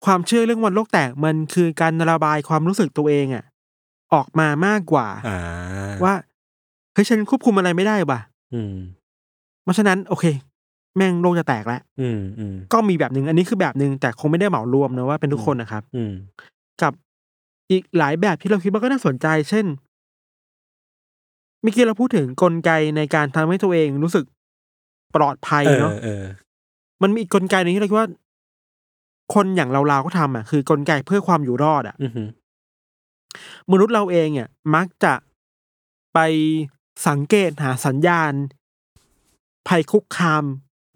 [0.05, 3.45] ความเชื่อเรื่องวันโลกแตกมันคือการระบายความรู้สึกตัวเองอะ
[4.15, 5.39] ออกมามากกว่าอ่า
[6.05, 6.15] ว่า
[6.95, 8.21] เฮ้ยฉันควบคุมอะไรไม่ได้ว่ะ
[8.55, 8.77] อืม
[9.63, 10.25] เพราะฉะนั้นโอเค
[10.97, 16.13] แม่งโลกจะแตกแล้วอืมอืมก็มีแบบหนึ่งอันนี้คือแบบหนึ่งแต่คงไม่ได้เหมารวมนะว่าเป็นทุกคนนะครับ อืม
[16.83, 16.93] กับ
[17.71, 19.67] อีกหลายแบบที่เราคิดว่าก็น่าสนใจ เช่น
[21.63, 24.25] เมื่อกี้เราพูดถึงกลไกในการทำให้ตัวเองรู้สึก
[25.15, 26.25] ปลอดภัยเออเนาะเออ
[27.03, 28.09] มันมีอีกกลไกหนึงที่เราคิดว่า
[29.35, 32.29] คนอย่างเราเราๆก็ทำอะคือกลไกเพื่อความอยู่รอดอะอือหือ
[33.71, 35.15] มนุษย์เราเองเนี่ยมักจะ
[36.15, 36.19] ไป
[37.09, 38.33] สังเกตหาสัญญาณ
[39.69, 40.45] ภัยคุกคาม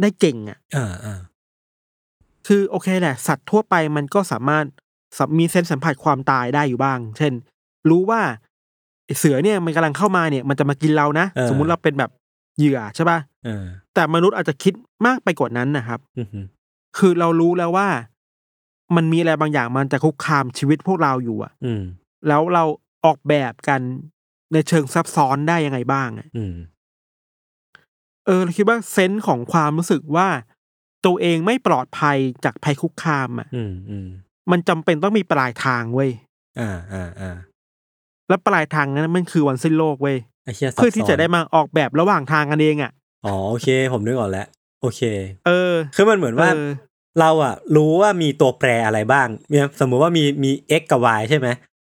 [0.00, 1.20] ได้เก่งอะอ่าอ่า
[2.46, 4.64] คือโอเคแหละ สัตว์ทั่วไปมันก็สามารถ
[5.18, 7.32] สัมมีเซนส์สัมผัสความตายได้อยู่บ้าง เช่น
[7.90, 8.20] รู้ว่า
[9.06, 12.10] ไอ้เสือเนี่ยมันกำลังเข้ามาเนี่ย มันจะมากินเรานะสมมุติเราเป็นแบบ
[12.58, 14.74] เหยื่อใช่ป่ะเออแต่มนุษย์อาจจะคิด
[15.06, 16.44] มากไปกว่านั้นนะครับอือหือ
[16.98, 17.88] คือเรารู้แล้วว่า
[18.96, 21.82] มันมีอะไรบางอย่างมันจะคุกคามชีวิตพวกเราอยู่อะอืม
[22.28, 22.64] แล้วเรา
[23.04, 23.80] ออกแบบกัน
[24.52, 26.54] ในเชิงซับซ้อนได้ยังไงบ้างอะอืม
[28.26, 30.28] เออเราคิดว่าเซนส์ของความรู้สึกว่า
[31.06, 34.08] ตัวเองไม่ปลอดภัยจากภัยคุกคามอะอืมอืม
[34.50, 36.10] มันจำเป็นต้องมีปลายทางเว้ย
[36.60, 37.36] อ่าอ่าอ่า
[38.28, 42.92] แล้วปลายทางนั้นมันคือวันสิ้นโลกเว้ยไอ้เหี้ยซับเพื่อที่ซ้นจะได้มาออกแบบระหว่างทางกันเองอะ
[43.26, 44.46] อ๋อโอเค ผมนึกออกแล้ว
[44.82, 45.00] โอเค
[45.46, 46.68] เออ คือมันเหมือนว่าเออ
[47.20, 51.48] เราอะรู้ว่ามีตัวแปรอะไรบ้างเนี่ยสมมุติว่ามีมี x กับ y ใช่ไหม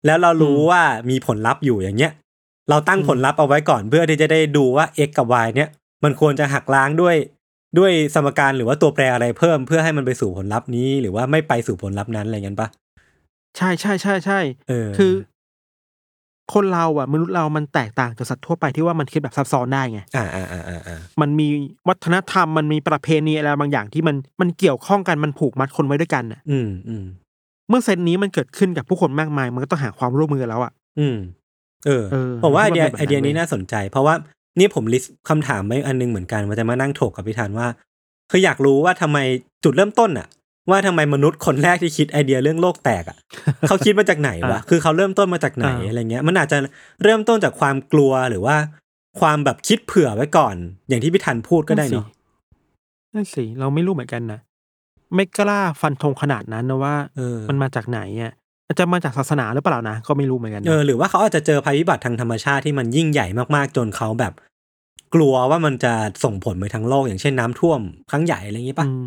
[0.07, 2.12] แล้วเรารู้ว่ามีผลลัพธ์อยู่อย่างเงี้ย
[2.71, 5.69] เราตั้งผลลัพธ์เอาไว้ก่อนเพื่อที่จะได้ดูว่า x กับ y เนี่ย
[6.04, 7.16] มันควรจะหักล้างด้วย
[7.78, 12.68] ด้วยสมการหรือว่าตัวแปรอะไรเพิ่มเพื่อให้มันไปสู่ผลลัพธ์นี้ หรือว่าไม่ไปสู่ผลลัพธ์นั้นอะไรเงี้ยปะ
[13.56, 15.12] ใช่ใช่ใช่ใช่เออคือ
[16.52, 21.48] คนเราอะ มนุษย์เรามันแตกต่างจากสัตว์ทั่วไปที่ว่ามันคิดแบบซับซ้อนได้ไงอ่าอ่าอ่าอ่าอ่ามันมี
[21.88, 27.04] วัฒนธรรมมันมีประเพณีอะไรบางอย่างที่มันมันเกี่ยวข้องกันมันผูกมัดคนไว้ด้วยกันน่ะ อืมอืม
[27.68, 31.16] เมื่อเซนนี้มันเกิดขึ้นกับผู้คนมากมาย มันก็ต้องหาความร่วมมือแล้วอะ อืม
[31.86, 34.14] เออเออผมว่าไอเดียคิดว่าเป็นแบบนั้นไอเดียนี้เว้ยน่าสนใจ เพราะว่า
[34.58, 37.66] นี่ผมลิสต์คำถามไว้อันนึงเหมือนกันว่าจะมานั่งถกกับพิธานว่า
[38.30, 39.18] คืออยากรู้ว่าทำไม
[39.64, 40.28] จุดเริ่มต้นอะ
[40.70, 43.18] ว่าทำไมมนุษย์คนแรกที่คิดไอเดียเรื่องโลกแตกอะ
[43.68, 46.58] เขาคิดมาจากไหนวะอะคือเขาเริ่มต้นมาจากไหนอ่าอะไรเงี้ย มันอาจจะ
[47.02, 48.56] เริ่มต้นจากความกลัวหรือว่า
[49.20, 50.56] ความแบบคิดเผื่อไว้ก่อน
[50.88, 52.06] อย่างที่พิธันพูดก็ได้เนาะ
[53.14, 54.40] นั่นสิเราไม่รู้เหมือนกันนะ
[55.14, 58.32] ไม่กล้าฟันธงขนาดนั้นนะว่าเออมันมาจากไหนอะ
[58.70, 64.33] อาจจะมาจากศาสนาหรือเปล่านะ ก็ไม่รู้เหมือนกันนะเออหรือว่าเขาอาจจะเจอภัยพิบัติทางธรรมชาติที่มันยิ่งใหญ่มากๆ จนเขาแบบ
[65.14, 65.92] กลัวว่ามันจะ
[66.24, 67.80] ส่งผลไปทั้งโลกอย่างเช่นน้ำท่วม
[68.11, 69.06] ครั้งใหญ่อะไรอย่างนี้ปะอืม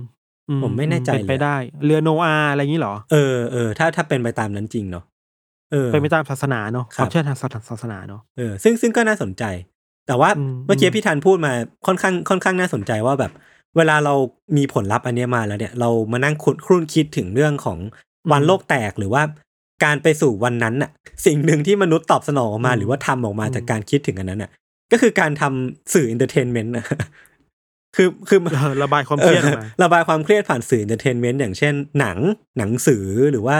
[0.49, 5.04] อืผมไม่แน่ใจเป็นไปเลยได้ เรือโนอาห์อะไรอย่างนี้เหรอเออเออถ้าถ้าเป็นไปตามนั้นจริงเนาะ
[5.71, 7.38] เออเป็นไปตามศาสนาเนาะคครับวามเชื่อทาง
[7.69, 9.43] ศาสนาเนาะเออซึ่งซึ่งก็น่าสนใจ
[10.08, 11.54] แต่ว่าอืมเมื่อกี้อืมพี่ธันพูดมา
[11.86, 13.32] ค่อนข้างค่อนข้างน่าสนใจว่าแบบ
[13.78, 14.13] เวลาเรา
[14.58, 17.78] มีผลลัพธ์อันเนี้ยมาแล้วเนี่ย เรามานั่งคุครุ่นคิดถึงเรื่องของ
[18.32, 19.23] วันโลกแตกหรือว่า
[19.84, 20.89] การไปสู่วันนั้นน่ะ
[21.26, 24.52] สิ่งหนึ่งที่มนุษย์ตอบสนองออกมา หรือว่าทำออกมาจากการคิดถึงอันนั้นน่ะ
[24.91, 26.86] ก็คือการทำสื่อ entertainment นะ
[27.96, 32.17] คือคือเออระบายความเครียดออกมาเออระบายความเครียดผ่านสื่อ entertainment อย่างเช่น หนัง
[32.58, 33.58] หนังสือหรือว่า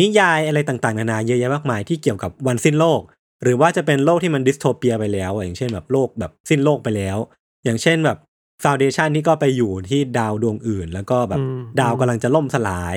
[0.00, 3.00] นิยายอะไรต่างๆนานาเยอะแยะมากมายที่เกี่ยวกับวันสิ้นโลก
[3.42, 7.18] หรือว่าจะเป็นโลกที่มัน dystopia ไปแล้วอะอย่างเช่นแบบโลกแบบสิ้นโลกไปแล้ว
[7.64, 8.18] อย่างเช่นแบบ
[8.62, 12.96] Foundation ที่ก็ไปอยู่ที่ดาวดวงอื่น แล้วก็แบบอืมดาวกำลังจะล่มสลาย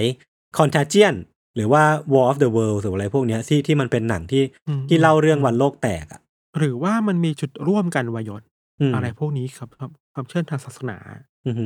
[0.58, 1.16] คอนท g เจียน
[1.58, 6.22] หรือว่า War of the World หรืออะไรพวกเนี้ยที่ที่มันเป็นหนังที่อืมที่เล่าเรื่องวันโลกแตกอะ
[6.58, 10.98] หรือว่ามันมีจุดร่วมกันวายศมอะไรพวกนี้ครับครับความเชื่อทางศาสนา
[11.48, 11.66] อือฮึ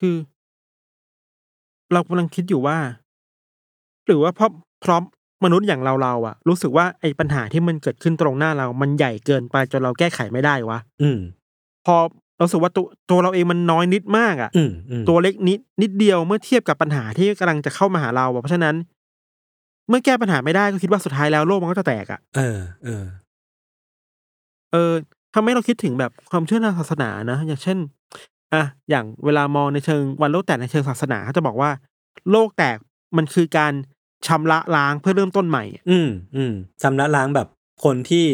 [0.00, 0.16] คือ
[1.92, 2.78] เรากำลังคิดอยู่ว่า
[4.06, 4.50] หรือว่าเพราะ
[4.84, 5.02] พร้อม
[5.44, 11.18] มนุษย์อย่างเราเราอะรู้สึกว่าไอ้ปัญหาที่มันเกิดขึ้นตรงหน้าเรา มันใหญ่เกินไปจนเราแก้ไขไม่ได้วะอืม
[11.86, 11.96] พอ
[12.38, 18.74] เรารู้สึกว่าตัวตัวเราเองมันน้อยนิดมากอะอืมอืมตัวเล็กนิดนิดเดียวเมื่อเทียบกับปัญหาที่กำลังจะเข้ามาหาเราอะเพราะฉะนั้น
[19.88, 23.04] เมื่อแก้ปัญหาไม่ได้ก็คิดว่าสุดท้ายแล้วโลกมันก็จะแตกอะเออ เออ
[24.72, 24.92] เออ
[25.34, 27.78] ทำให้เราคิดถึงแบบความเชื่อทางศาสนานะอย่างเช่น
[28.54, 31.70] อะอย่างเวลามองในเชิงวันโลกแตกในเชิงศาสนาเขาจะบอกว่า
[32.30, 32.76] โลกแตก
[33.16, 33.72] มันคือการ
[34.26, 37.48] ชำระล้างเพื่อเริ่มต้นใหม่อะอืมอืมชำระล้างแบบ
[37.84, 38.26] คนที่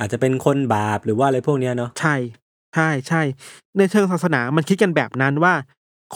[0.00, 2.14] อาจจะเป็นคนบาปหรือว่าอะไรพวกเนี้ยเนาะใช่
[2.74, 3.22] ใช่ใช่
[3.78, 5.54] ในเชิงศาสนามันคิดกันแบบนั้นว่า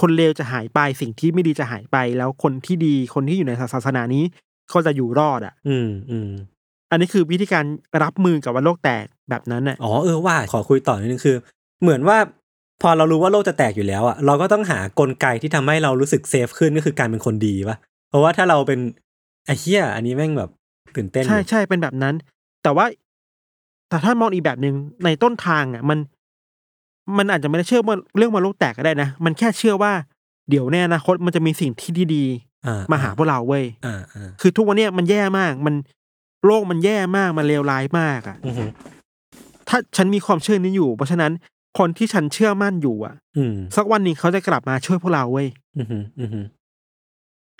[0.00, 4.24] คนเลวจะหายไปสิ่งที่ไม่ดีจะหายไป แล้วคนที่ดีคนที่อยู่ในศาสนานี้
[4.72, 6.30] ก็จะอยู่รอดอะ อืมอืม
[6.90, 7.64] อันนี้คือวิธีการ
[8.02, 11.36] รับมือกับวันโลกแตกแบบนั้นน่ะอ๋อเออว่าขอคุยต่อนิดนึงคือ
[11.82, 12.18] เหมือนว่า
[12.82, 17.76] พอเรารู้ว่าโลกจะแตกอยู่แล้วอะเราก็ต้องหากลไกที่ทำให้เรารู้สึกเซฟขึ้นก็คือการเป็นคนดีปะ
[18.08, 18.80] เพราะว่าถ้าเราเป็น
[19.46, 20.50] ไอ้เหี้ยอันนี้แม่งแบบ
[20.96, 22.14] ตื่นเต้นใช่ใช่เป็นแบบนั้น
[22.62, 22.86] แต่ว่า
[23.88, 25.98] แต่ถ้ามองอีกแบบหนึ่งในต้นทางอะมัน
[27.18, 29.92] มันอาจจะไม่ได้เชื่อว่าเรื่องวันโลกแตกก็ได้นะ มันแค่เชื่อว่า
[30.50, 32.24] เดี๋ยวในอนาคตมันจะมีสิ่งที่ดี
[32.66, 35.74] อ่าๆมาหาพวกเราเว้ยอ่าอ่าคือทุกวันเนี้ยมันแย่มาก มัน
[36.46, 38.64] โลกมันแย่มาก มันเลวร้ายมากอะอือฮึ
[39.68, 41.32] ถ้าฉันมีความเชื่อนี้อยู่ เพราะฉะนั้น
[41.78, 46.40] คนที่ฉันเชื่อมั่นอยู่อะอืมสักวันหนึ่งเขาจะกลับมาช่วยพวกเราเว้ยอือฮึอือฮึ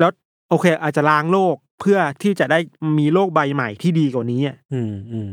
[0.00, 0.12] แล้ว
[0.50, 2.58] โอเค อาจจะล้างโลกเพื่อที่จะได้
[2.98, 5.30] มีโลกใบใหม่ที่ดีกว่านี้อะอืมอืม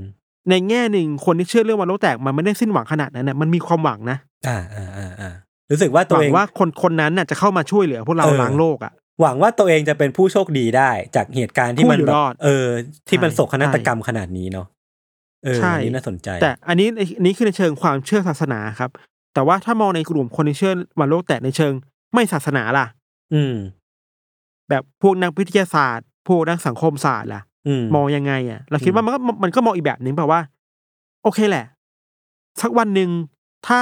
[0.50, 5.34] ในแง่หนึ่งคนที่เชื่อเรื่องวันโลกแตกมันไม่ได้สิ้นหวังขนาดนั้นน่ะมันมีความหวังนะอ่าอ่าอ่าอ่า
[5.72, 12.66] รู้สึกว่าหตัววัเองว่าคนคนนั้นน่ะจะเข้ามาช่วยเหลือพวกเราเออ ล้างโลกอะ หวังว่าตัวเองจะเป็นผู้โชคดีได้จากเหตุการณ์ที่มันผู้อยู่แบบรอดเออ
[13.08, 14.68] ที่มันใช่โศกนาฏกรรมขนาดนี้เนาะ
[15.46, 18.90] เออใช่ อันนี้น่าสนใจแต่อันนี้อันนี้คือในเชิงความเชื่อศาสนาครับ
[19.34, 21.74] แต่ว่าถ้ามองในกลุ่มคนที่เชื่อวันโลกแตกในเชิง
[22.14, 22.86] ไม่ศาสนาล่ะ
[23.34, 23.56] อืม
[24.70, 27.49] แบบพวกนักวิทยาศาสตร์ พวกนักสังคมศาสตร์ล่ะอื
[27.82, 30.42] มมองยังไงอะ เราคิดว่ามันก็มันก็มองอีกแบบหนึ่งแบบว่า
[31.24, 31.66] โอเคแหละ
[32.62, 33.10] สักวันหนึ่ง
[33.68, 33.82] ถ้า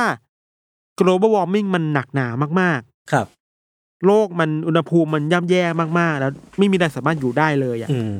[0.99, 2.27] global warming มันหนักหนา
[2.61, 5.63] มากครับๆโลกมันอุณหภูมิมันย่ำแย่
[5.99, 8.15] มากๆ แล้ว ไม่มีอะไรสามารถอยู่ได้เลยอะอืม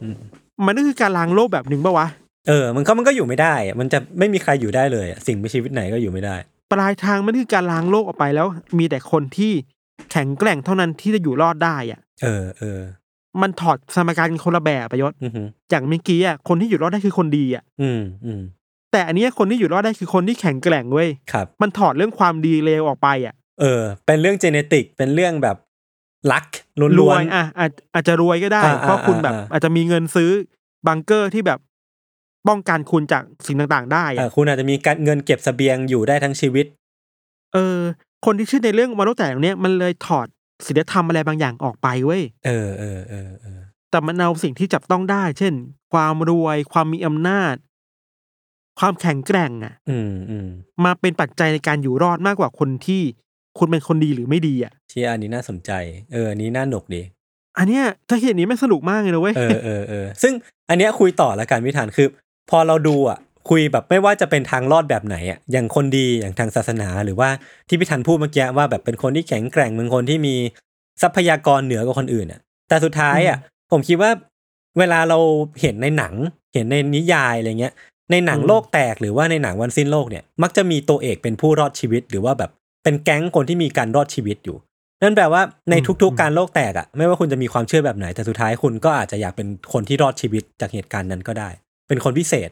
[0.00, 0.16] อืม
[0.66, 2.06] มันก็คือการล้างโลกแบบหนึ่งปะวะ
[2.48, 6.36] เออ มันก็มันก็อยู่ไม่ได้อะมันจะไม่มีใครอยู่ได้เลยอะสิ่งมีชีวิตไหนก็อยู่ไม่ได้
[6.72, 8.46] ปลายทางมันคือการล้างโลกออกไปแล้ว
[8.78, 9.52] มีแต่คนที่
[10.10, 12.80] แข็งแกร่งเท่านั้นที่จะอยู่รอดได้อะ เออเออ
[13.42, 15.32] มันถอดสมการคนละแบบประยศอืม
[15.70, 18.40] อย่างเมื่อกี้อะคนที่อยู่รอดได้คือคนดีอะอืมอืม
[18.92, 25.56] แต่อันเนี้ยคนที่อยู่รอดได้คือคนที่แข็งแกร่งเว้ยครับ มันถอดเรื่องความดีเลวออกไปอะ เออ เป็นเรื่องเจเนติกเป็นเรื่องแบบ
[26.32, 26.44] ลัก
[26.80, 30.30] รล้ววนยอะอาจอาจจะรวยก็ได้อ่าเพราะคุณแบบอ่าอ่าอาจจะมีเงินซื้อ
[30.86, 31.58] บังเกอร์ที่แบบ
[32.48, 36.66] ป้องกันคุณจากสิ่งต่างๆ ได้ๆอะอะคุณอาจจะมีการเงินเก็บเสบียงอยู่ได้ทั้งชีวิต
[37.52, 37.78] เออ
[38.24, 40.26] คนที่เชื่อในเรื่องวันโลกแตกเนี้ยมันเลยถอด
[40.66, 45.54] ศีลธรรมอะไรบางอย่างออกไปเว้ยเออเออเออเออแต่มันเอาสิ่งที่จับต้องได้ เช่น
[45.92, 47.54] ความรวยความมีอำนาจ
[48.78, 50.48] ความแข็งแกร่งอะ อืมอืม
[50.84, 53.02] มาเป็นปัจจัยในการอยู่รอดมากกว่าคนที่
[53.58, 55.70] คุณเป็นคนดีหรือไม่ดีอะที่อันนี้น่าสนใจ
[56.12, 57.02] เอออันนี้น่าหนกดี
[57.58, 60.32] อันเนี้ยถ้าเห็นนี้ไม่งสนุกมากเลยนะเว้ยเออเออเออซึ่ง
[60.68, 62.08] อันเนี้ยคุยต่อละกันพิธานคือ
[62.50, 63.18] พอเราดูอะ
[63.50, 67.28] คุยแบบไม่ว่าจะเป็นทางรอดแบบไหนอะอย่างคนดีอย่างทางศาสนา หรือว่า
[67.68, 70.34] ที่พิธานพูดเมื่อกี้ว่าแบบเป็นคนที่แข็งแกร่งเป็นคนที่มี
[71.02, 73.38] ทรัพยากรเหนือกว่าคนอื่นอะ แต่สุดท้ายอะ
[73.70, 74.10] ผมคิดว่า
[74.78, 75.18] เวลาเรา
[75.60, 76.14] เห็นในหนัง
[76.54, 77.74] เห็นในนิยายอะไรเงี้ย
[78.10, 82.50] ในหนังอืมโลกแตกหรือว่าในหนังวันสิ้นโลกเนี่ย มักจะมีตัวเอกเป็นผู้รอดชีวิต หรือว่าแบบ
[82.84, 84.56] เป็นแก๊งคนที่มีการรอดชีวิตอยู่
[85.02, 91.48] นั่นแปลว่าในอืมทุกอืมๆการโลกแตกอะไม่ว่าคุณจะมีความเชื่อแบบไหนแต่สุดท้ายคุณก็อาจจะอยากเป็นคนที่รอดชีวิตจากเหตุการณ์นั้นก็ได้
[91.88, 92.50] เป็นคนพิเศษ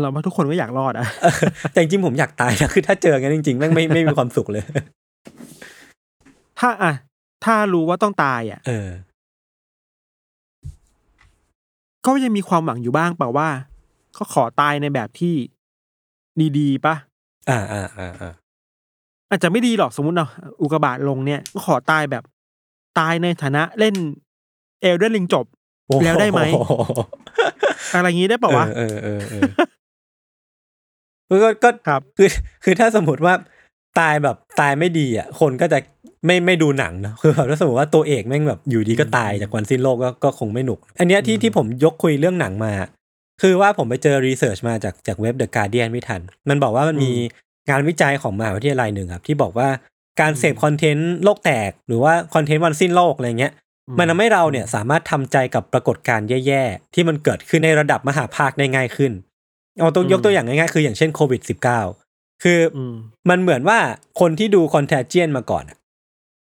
[0.00, 1.34] เราว่าทุกคนก็อยากรอดอะเออ
[1.72, 4.64] แต่จริงๆผมอยากตายนะคือถ้าเจอกันจริงๆแม่งไม่ไม่มีความสุขเลย
[6.60, 6.92] ถ้าอะ
[7.44, 8.88] ถ้ารู้ว่าต้องตายอะเออ
[12.06, 13.48] ก็ยังมีความหวังอยู่บ้างเปล่าว่า
[14.18, 15.34] ก็ขอตายในแบบที่
[16.58, 16.94] ดีๆปะ
[17.50, 18.32] อ่าอ่าอ่าอ่า
[19.30, 20.26] อาจจะไม่ดีหรอกสมมติเรา
[20.60, 22.24] อุกกาบาตลงเนี่ย ก็ขอตายแบบ
[22.98, 23.94] ตายในฐานะเล่น
[24.82, 25.46] เอลเดนลิงจบ
[25.86, 26.40] โอ้โแล้วได้ไหม
[27.94, 28.66] อะไรอย่างนี้ได้เปล่าวะ
[31.44, 32.28] ก็ก็ครับคือ
[32.64, 33.34] คือถ้าสมมติว่า
[34.00, 35.78] ตายแบบตายไม่ดีอะคนก็จะ
[36.26, 42.72] ไม่ไม่ดูหนังเนอะคือแบบถ้าสมมติว่าตัวเอกแม่งแบบอยู่ดีก็ตายจากวันสิ้นโลกก็ก็คงไม่หนุก อันเนี้ยที่ที่ผมยกคุยเรื่องหนังมา
[43.42, 47.12] คือว่าผมไปเจอ research มาจากจากเว็บ The Guardian พี่ทัน มันบอกว่ามันมี
[47.68, 49.68] งานวิจัยของมหาวิทยาลัยหนึ่งครับ ที่บอกว่า
[50.20, 53.52] การเสพ content โลกแตก หรือว่า content วันสิ้นโลกอะไรเงี้ย
[53.98, 59.12] มันทำให้เราเนี่ยสามารถทำใจกับปรากฏการณ์แย่ๆ ที่มันเกิดขึ้นในระดับมหภาคได้ง่ายขึ้น
[59.80, 61.40] เอาตัวอืมยกตัวอย่างง่ายๆ คืออย่างเช่นโควิด
[61.88, 62.94] -19 คือออืม
[63.30, 63.78] มันเหมือนว่า
[64.20, 65.78] คนที่ดู Contagion มาก่อนอะ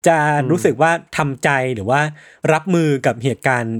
[0.07, 2.01] จะอืมรู้สึกว่าทำใจหรือว่า
[2.53, 3.75] รับมือกับเหตุการณ์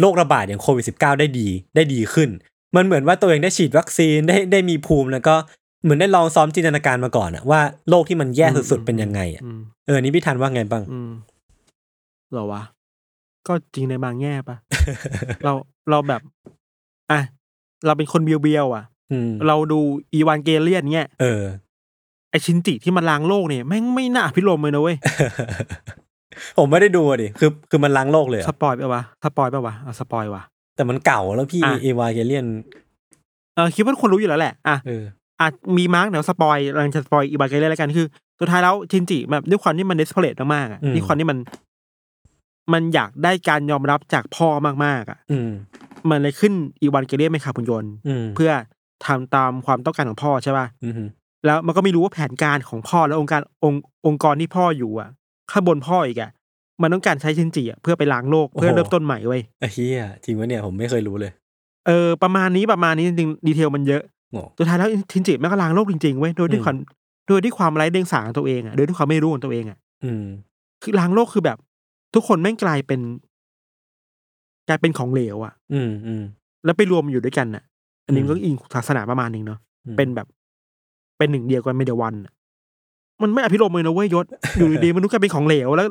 [0.00, 2.30] โรคระบาดอย่างโควิด -19 ได้ดีได้ดีขึ้น
[2.76, 5.34] มันเหมือนว่าตัวเองได้ฉีดวัคซีนได้ได้มีภูมิแล้วก็
[5.82, 11.10] เหมือนได้ลองซ้อมจินตนาการมาก่อนอะว่าโลกที่มันแย่สุดๆเป็นยังไงอะอืมเออนี่พี่ทันว่าไงบ้างอืม
[12.30, 12.62] เหรอวะ
[13.46, 14.56] ก็จริงในบางแง่ปะ
[15.44, 15.52] เรา
[15.90, 16.20] เราแบบ
[17.10, 17.20] อะ
[17.86, 19.80] เราเป็นคนเบียวเบียวๆอะอืมเราดู
[20.14, 21.42] อีวานเกเลียนเนี่ยเออ
[22.30, 24.96] ไอชินจิที่มันล้างโลกเนี่ยแม่งไม่น่าอภิรมย์เลยนะเว้ย
[26.58, 30.42] ผมไม่ได้ดูอะดิคือคือมันล้างโลกเลยเหรอ spoil ปะวะ spoil ปะวะเอา spoil วะ
[30.76, 32.46] แต่มันเก่าแล้วพี่อะ Evangelion
[33.54, 35.04] เออคิดว่าทุกคนรู้อยู่แล้วแหละอะเออ
[35.40, 38.06] อะมี mark เดี๋ยว spoil เราจะ spoil Evangelion แล้วกันคือ
[38.40, 41.38] สุดท้ายแล้วชินจิแบบด้วยความที่มัน desperate มากๆอะอืมด้วยความที่มัน
[42.72, 44.48] มันอยากได้การยอมรับจากพ่อ
[44.84, 45.38] มากๆอะ อื
[46.04, 48.50] มมันเลยขึ้น Evangelion เป็นขับหุ่นยนต์อืมเพื่อ
[49.06, 50.94] ทำตามความต้องการของพ่อใช่ป่ะอืม
[51.46, 55.08] แล้วมันก็ไม่รู้ว่าแผนการของพ่อและองค์การองค์องค์กรที่พ่ออยู่อะ
[55.50, 56.30] ข้างบนพ่ออีกอะ
[56.82, 61.32] มันต้องการใช้ชินจิอะเพื่อไปล้างโลกเพื่อเริ่มต้นใหม่เว้ยไอ้เฮียจริงวะเนี่ยผมไม่เคยรู้เลย
[61.86, 66.76] เออประมาณนี้ประมาณนี้จริงๆดีเทลมันเยอะโง่สุดท้ายแล้วชินจิแม่งก็ล้างโลกจริงๆเว้ยโดยด้วยอืมความ
[67.26, 70.24] โดยด้วยความไร้เดียงสาของตัวเองอะโดยด้วยความไม่รู้ของตัวเองอะอืม
[70.82, 71.58] คือล้างโลกคือแบบ
[72.14, 73.00] ทุกคนแม่งกลายเป็น
[74.68, 76.22] กลายเป็นของเหลวอะ อืมอืม
[76.64, 77.64] แล้วไปรวมอยู่ด้วยกันอะ
[78.06, 80.26] อันนี้อืมก็อิงศาสนาประมาณหนึ่งเนาะอืมเป็นแบบ
[81.18, 82.32] เป็นหนึ่งเดียวกันไม่เดียววันอะ
[83.22, 84.26] มันไม่อภิรมย์เลยนะเว้ยยศ
[84.58, 85.86] อยู่ดีๆมนุษย์กลายเป็นของเหลวแล้ว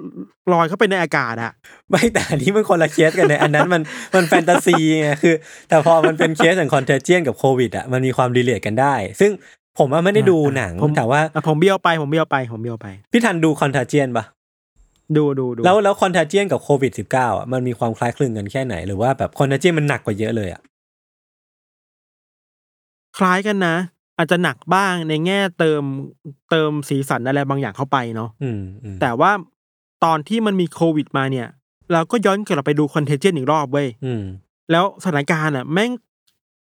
[0.53, 1.51] ลอยเข้าไปในอากาศอะ
[1.89, 3.81] ไม่แต่อันนี้มันคนละเคสกันเนี่ยอันนั้นมัน
[4.15, 5.36] มันแฟนตาซีไงคือ
[5.69, 9.31] แต่พอมันเป็นเคสอย่าง Contagion กับโควิดอะมันมีความ relate กันได้ ซึ่ง
[9.79, 14.25] ผมว่าไม่ได้ดูหนังผมแต่ว่าอะผมเบี้ยวไปผมเบี้ยวไปผมเบี้ยวไป พี่ทันดู Contagion ปะ
[15.17, 20.61] ดูดูดูแล้วแล้ว Contagion กับโควิด -19 อะมันมีความคล้ายคลึงกันแค่ไหน หรือว่าแบบ Contagion มันหนักกว่าเยอะเลยอะ
[23.17, 23.75] คล้ายกันนะ
[24.17, 25.83] อาจจะหนักบ้างในแง่เติม
[26.51, 29.31] เติมสีสันอะไรบางอย่างเข้าไปเนาะอืมอืมแต่ว่า
[30.03, 31.47] ตอนที่มันมีโควิดมาเนี่ย
[31.93, 34.23] เราก็ย้อนกลับไปดูคอนเทเจนอีกรอบเว้ยอืม
[34.71, 35.91] แล้วสถานการณ์อะ แม่ง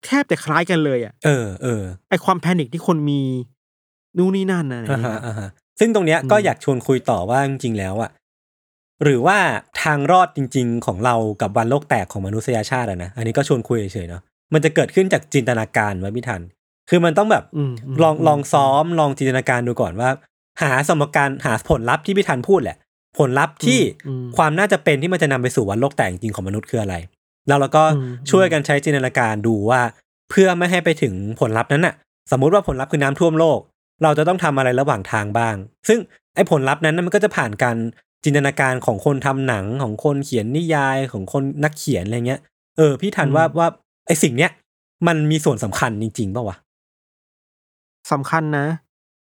[0.06, 3.22] แทบจะคล้ายกันเลยอะเออเออไอความแพนิคที่คนมี
[4.18, 8.10] นู่นนี่นั่นนะอ่าฮะอ่าฮะซึ่งตรงเนี้ยอืมก็อยากชวนคุยต่อว่าจริงๆแล้วอะ
[9.04, 9.38] หรือว่า
[9.84, 14.22] ทางรอดจริง ๆ ของเรากับวันโลกแตกของมนุษยชาติอะนะอันนี้ก็ชวนคุยเฉยๆเนาะ
[14.54, 16.42] มันจะเกิดขึ้นจากจินตนาการไว้ไม่ทัน
[16.90, 20.10] คือมันต้องแบบอืมมลองลองซ้อมลองจินตนาการดูก่อนว่า
[20.62, 22.78] หาสมการหาผลลัพธ์ที่พี่ทันพูดแหละ
[23.18, 26.96] ผลลัพธ์ที่อืมความน่าจะเป็นที่มันจะนำไปสู่วันโลกแตกจริงๆของมนุษย์คืออะไร
[27.48, 29.82] แล้วเราก็อืมช่วยกันใช้จินตนาการดูว่า
[30.30, 31.96] เพื่อไม่ให้ไปถึงผลลัพธ์นั้นน่ะ
[32.32, 33.60] สมมุติว่าผลลัพธ์คือน้ำท่วมโลก
[34.04, 35.56] เราจะต้องทำอะไรระหว่างทางบ้าง
[35.88, 36.00] ซึ่ง
[36.36, 37.78] ไอ้ผลลัพธ์นั้นน่ะมันก็จะผ่านการ
[38.24, 42.42] จินตนาการของคนทำหนังของคนเขียนนิยายของคนนักเขียนอะไรเงี้ย
[42.78, 43.68] เออ พี่ทันว่าว่า
[44.08, 44.52] ไอ้สิ่งเนี้ย
[45.08, 46.58] มันมีส่วนสำคัญจริงๆป่าวะ
[48.12, 48.68] สำคัญนะ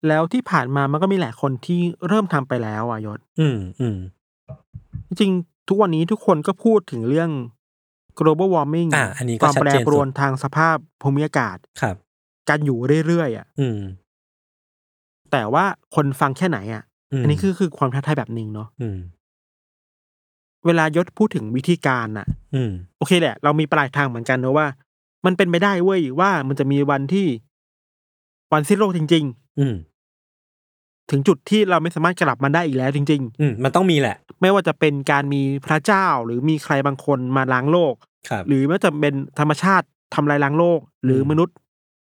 [0.08, 3.98] แล้วที่ผ่านมามันก็มีหลายคนที่เริ่มทำไปแล้วอะยศ อืมอืม
[5.06, 7.30] จริงๆทุกวันนี้ทุกคนก็พูดถึงเรื่อง
[8.18, 11.96] global warming อะอันนี้ก็ความชัดแปรเจนปรสุวนดทางสภาพภูมิอากาศครับ
[12.48, 13.78] การอยู่เรื่อยๆอะ อืม
[15.32, 16.82] แต่ว่าคนฟังแค่ไหนอะ
[17.20, 18.98] ม อันนี้คือคือความท้าทายแบบหนึ่งเนาะอืม
[20.66, 24.66] เวลายศพูดถึงวิธีการน่ะอืม โอเคแหละ เรามีปลายทางเหมือนกันนะว่า
[25.26, 27.26] มันเป็นไปได้เว้ยว่ามันจะมีวันที่
[28.52, 29.24] วันสิ้นโลกจริง
[29.60, 29.74] อืม
[30.42, 37.94] ๆ ถึงจุดที่เราไม่สามารถกลับมาได้อีกแล้วจริง อืม มันต้องมีแหละ ๆ ไม่ว่าจะเป็นการมีพระเจ้าหรือมีใครบางคนมาล้างโลก
[38.28, 41.56] ครับ หรือไม่ว่าจะเป็นธรรมชาติทำลายล้างโลก หรืออมมนุษย์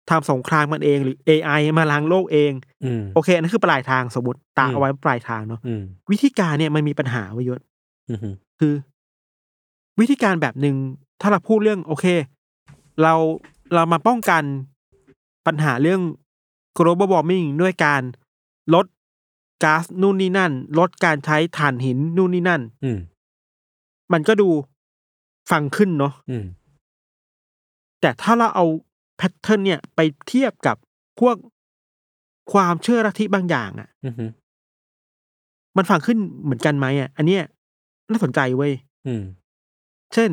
[0.09, 2.51] ทำสงครามมันเองหรือ AI มาล้างโลกเอง
[2.83, 7.61] อืม โอเคอันนั้นคือปลายทางสมมติตาอืม เอาไว้ปลายทางเนาะอืมวิธีการเนี่ยมันมีปัญหาไว้ยศ
[8.09, 8.19] อืม
[8.59, 8.73] คือ
[9.99, 10.75] วิธีการแบบหนึ่ง
[11.21, 12.05] ถ้าเราพูดเรื่อง โอเค
[13.01, 13.13] เรา
[13.73, 14.43] เรามาป้องกัน
[15.47, 16.01] ปัญหาเรื่อง
[16.77, 18.01] global warming ด้วยการ
[18.73, 18.85] ลด
[19.63, 22.99] ก๊าซนู่นนี่นั่น ลดการใช้ถ่านหินนู่นนี่นั่น อืม
[24.13, 24.49] มันก็ดู
[25.51, 26.45] ฟังขึ้นเนาะ อืม
[28.01, 28.65] แต่ถ้าเราเอา
[29.21, 30.77] แพทเทิร์นเนี่ยไปเทียบกับ
[31.19, 31.35] พวก
[32.53, 34.13] ความเชื่อลัทธิบางอย่างอะ่ะอืม
[35.77, 37.43] มันฟังขึ้นเหมือนกันไหมอะ อันเนี้ย
[38.09, 38.71] น่าสนใจเว้ย
[39.07, 39.23] อืม
[40.13, 40.29] เช่น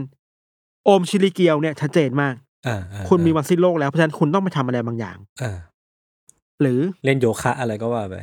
[0.85, 2.35] โอมชิลิเกียวเนี่ยชัดเจนมาก
[2.67, 5.57] อ่าอ่าคุณมีวันสิ้นโลกแล้วเพราะฉะนั้นคุณต้องไปทำอะไรบางอย่างอ่า
[6.61, 8.17] หรือเล่นโยคะอะไรก็ว่าไป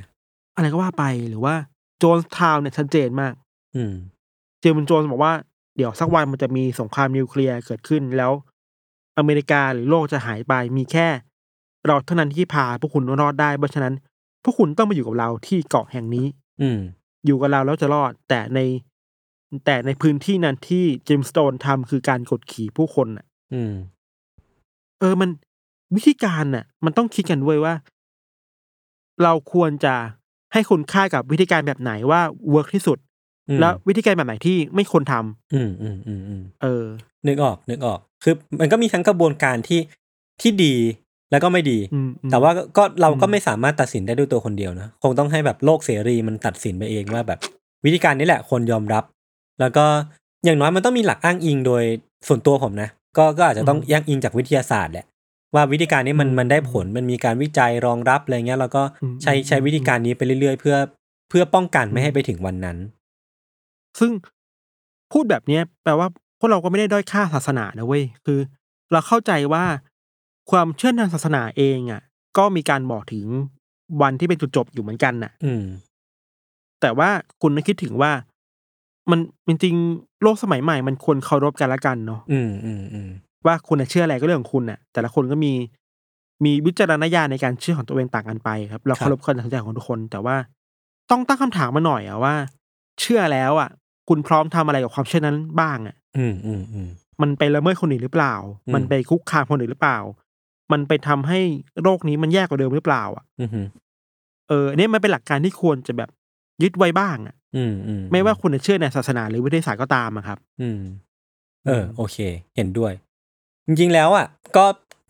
[0.56, 1.56] อะไรก็ว่าไปหรือว่า
[2.00, 3.34] โจนส์ทาวน์เนี่ยชัดเจนมาก
[3.76, 3.94] อืม
[4.62, 5.34] เจมส์โจนส์บอกว่า
[5.78, 8.32] เดี๋ยวสักวันมันจะมีสงครามนิวเคลียร์เกิดขึ้นแล้ว
[9.18, 11.08] อเมริกาหรือโลกจะหายไปมีแค่
[11.88, 13.94] เราเท่านั้นที่พาพวกคุณรอดได้เพราะฉะนั้น
[14.44, 16.26] พวกคุณต้องมาอยู่กับเราที่เกาะแห่งนี้
[16.62, 16.80] อืม
[17.26, 18.60] อยู่กับเราแล้วจะรอด แต่ใน
[19.66, 23.74] แต่ในพื้นที่นั้นที่ Jonestown ทำคือการกดขี่ผู้คนน่ะ อืม
[25.00, 25.30] เออมัน
[25.96, 27.74] วิธีการน่ะ มันต้องคิดกันเว้ยว่า
[29.24, 29.96] เราควรจะ
[30.54, 33.15] ให้คุณค่ากับวิธีการแบบไหนว่า work ที่สุดอืม
[33.62, 36.86] แล้ววิธีการแบบไหนที่ไม่ควรทำอืมอืมอืมอืมเออ
[37.28, 39.80] นึกออกนึกออก คือมันก็มีทั้งกระบวนการที่
[40.42, 40.76] ที่ดี
[41.32, 47.40] แล้วก็ไม่ดีอืมอืมแต่ว่าก็ก็เราก็อืมไม่สามารถตัดสินได้ด้วยตัวคนเดียวนะ คงต้องให้แบบโลกเสรีมันตัดสินไปเองว่าแบบ
[47.86, 49.04] วิธีการนี้แหละคนยอมรับ
[49.60, 49.86] แล้วก็
[50.46, 51.84] อย่างน้อยมันต้องมีหลักอ้างอิงโดย
[52.28, 55.06] ส่วนตัวผมนะ ก็ก็อาจจะต้องอ้างอิงจากวิทยาศาสตร์แหละ
[55.56, 58.82] ว่าวิธีการนี้มันมันได้ผลมันมีการวิจัยรองรับอะไรเงี้ยแล้วก็
[59.24, 60.76] ใช้ใช้วิธีการนี้ไปเรื่อยๆ เพื่อ
[61.30, 62.78] เพื่อป้องกันไม่ให้ไปถึงวันนั้น
[64.00, 64.12] ซึ่ง
[65.12, 66.08] พูดแบบเนี้ยแปลว่า
[66.40, 68.40] พวกเราก็ไม่ได้ด้อยค่าศาสนานะเว้ยคือ
[68.92, 69.64] เราเข้าใจว่า
[70.52, 72.02] ความเชื่อทางศาสนาเองอะ
[72.38, 73.26] ก็มีการบอกถึง
[74.02, 75.66] วันที่เป็นจุดจบอยู่เหมือนกันน่ะ อืม
[76.82, 77.10] แต่ว่า
[77.42, 78.12] คุณต้องคิดถึงว่า
[79.12, 83.10] มันจริงๆโลกสมัยใหม่มันควรเคารพกันละกันเนาะอืมอืมอืม
[83.46, 85.54] ว่าคุณน่ะเชื่ออะไรก็เรื่องของคุณน่ะ แต่ละคนก็มี
[86.46, 90.36] มีวิจารณญาณในการเชื่อของตัวเองต่างกันไปครับ เราเคารพการตัดสินใจของทุกคน แต่ว่า
[91.10, 92.36] ต้องตั้งคำถามมาหน่อยอะว่า
[93.02, 93.70] เชื่อแล้วอะ
[94.10, 96.88] คุณพร้อมทำอะไรกับความเชื่อนั้นบ้างอะอืมอืมอืม
[97.22, 98.36] มันไปละเมิดคนอื่นหรือเปล่า
[98.68, 100.00] อืมมันไปคุกคามคนอื่นหรือเปล่า
[100.72, 101.40] มันไปทำให้
[101.84, 103.68] โรคนี้มันแย่กว่าเดิมหรือเปล่า อะอืมอืม
[104.50, 106.10] เออเนี่ยมันเป็นหลักการที่ควรจะแบบ
[106.64, 110.80] ยึดไว้บ้างอะ อืมอืมไม่ว่าคุณจะเชื่อในศาสนาหรือวิทยาศาสตร์ก็ตามอะครับ อืม
[111.66, 112.18] เออ โอเค
[112.56, 112.94] เห็นด้วย
[113.68, 114.26] จริงๆแล้วอะ
[114.58, 114.66] ก็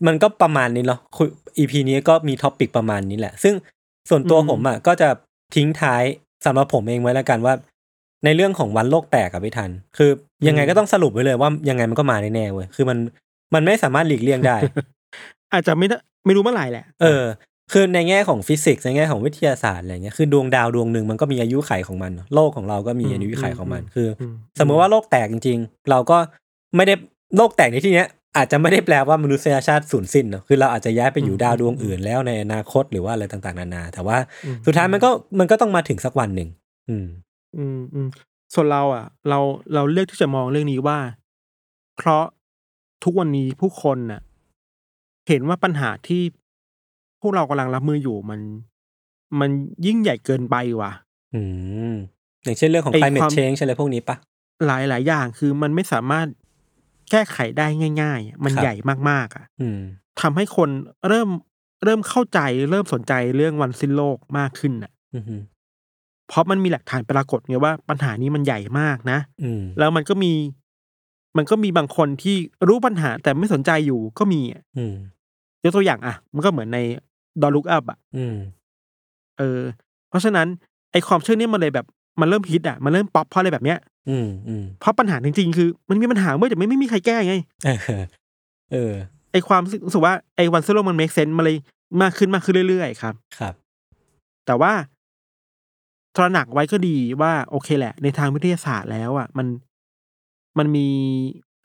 [0.06, 3.54] มันก็ประมาณนี้เนาะคุย EP นี้ก็มี topic ประมาณนี้แหละ ซึ่ง
[4.10, 5.08] ส่วนตัวอืมผมอะก็จะ
[5.54, 6.02] ทิ้งท้าย
[6.44, 7.54] สำหรับผมเองไว้แล้วกันว่า
[8.24, 10.10] ในเรื่องของวันโลกแตกกับพี่ทัน คือ
[10.48, 12.98] ยังไงก็ต้องสรุปไว้เลยว่ายังไงมันก็มาแน่ๆเว้ยคือมัน
[13.54, 14.56] มันไม่สามารถหลีกเลี่ยงได้
[15.52, 17.24] อาจจะไม่ได้ไม่รู้เมื่อไหร่แหละ เออ
[17.72, 26.18] คือในแง่ของฟิสิกส์ในแง่ของวิทยาศาสตร์อะไรเงี้ยคือดวงดาวดวงหนึ่งมันก็มีอายุขัยของมัน โลกของเราก็มีอืมอายุขัยของมันอืมคืออมสมมติว่าโลกแตกจริง ๆ เราก็
[26.76, 26.94] ไม่ได้
[27.36, 36.48] โลกแตกในที่เนี้ยอาจจะไม่ได้แปลว่ามนุษยชาติสูญสิ้นเนอะคือเราอาจจะย้ายไปอยู่อืมดาวดวงอื่นแล้วในอนาคตหรือว่าอะไรต่างๆนานา แต่ว่าอืมสุดท้ายมันก็มันก็ต้องมาถึงสักวันหนึ่ง
[36.88, 37.06] อืม
[37.58, 38.08] อืมอืม
[38.54, 39.38] ส่วนเราอะ เรา
[39.74, 40.98] เราเลือกที่จะมองเรื่องนี้ว่า
[41.96, 42.24] เพราะ
[43.04, 44.20] ทุกวันนี้ผู้คนน่ะ
[45.28, 46.22] เห็นว่าปัญหาที่
[47.20, 48.40] พวกเรากำลังรับมืออยู่มัน
[49.40, 49.50] มัน
[49.86, 50.92] ยิ่งใหญ่เกินไปว่ะ
[51.34, 51.42] อื
[51.92, 51.94] ม
[52.44, 54.16] อย่างเช่นเรื่องของ ไอ้ climate ความ change อะไรพวกนี้ปะ
[54.66, 56.26] หลายหลายอย่างคือมันไม่สามารถ
[57.10, 57.66] แก้ไขได้
[58.02, 58.74] ง่ายๆอะมันครับ ใหญ่
[59.10, 59.80] มากๆอะอืม
[60.20, 60.70] ทำให้คน
[61.08, 61.28] เริ่ม
[61.84, 62.40] เริ่มเข้าใจ
[62.70, 65.42] เริ่มสนใจเรื่องวันสิ้นโลกมากขึ้นอะ อืม
[66.28, 70.32] เพราะมันมีหลักฐานปรากฏไงว่าปัญหานี้มันใหญ่มากนะอืมแล้วมันก็มี
[71.36, 72.36] มันก็มีบางคนที่
[72.68, 74.94] รู้ปัญหาแต่ไม่สนใจอยู่ก็มีอะอืม
[75.64, 76.78] ยกตัวอย่างอะ มันก็เหมือนใน
[77.42, 78.36] Don't Look Up อะอืม
[79.38, 79.60] เออ
[80.08, 80.46] เพราะฉะนั้น
[80.92, 81.86] ไอความเชื่อเนี้มันเลยแบบ
[82.20, 83.78] มันเริ่มฮิตอะมันเริ่มป๊อปเพราะอะไรแบบเนี้ย
[84.10, 87.34] อืมอืมเพราะปัญหาจริงๆ คือ มันมีปัญหาเมื่อแต่ไม่ไม่มีใครแก้ไง
[87.64, 87.78] เออ
[88.72, 88.92] เออ
[89.32, 91.56] ไอความรู้สึกว่าไอวันสิ้นโลกมัน make sense มาเลย
[92.02, 93.54] มากขึ้นมากขึ้นเรื่อยๆ ครับ ครับ
[94.46, 94.72] แต่ว่า
[96.16, 99.46] ตระหนักไว้ก็ดีว่าโอเคแหละ ในทางวิทยาศาสตร์แล้วอะมัน
[100.58, 100.88] มันมี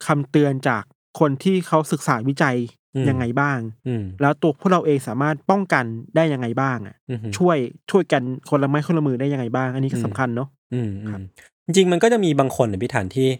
[0.06, 0.82] คำเตือนจาก
[1.20, 2.56] คนที่เขาศึกษาวิจัย
[2.94, 5.84] อืมยังไงบ้างอืมแล้วตัวพวกเราเองสามารถป้องกัน
[6.16, 7.56] ได้ยังไงบ้าง อะอืมช่วย
[7.90, 11.26] ช่วยกันคนละไม้คนละมือได้ยังไงบ้าง อันนี้ก็อืมสำคัญเนาะอืมครับอืม
[11.66, 13.30] จริงๆมันก็จะมีบางคนในพิธานที่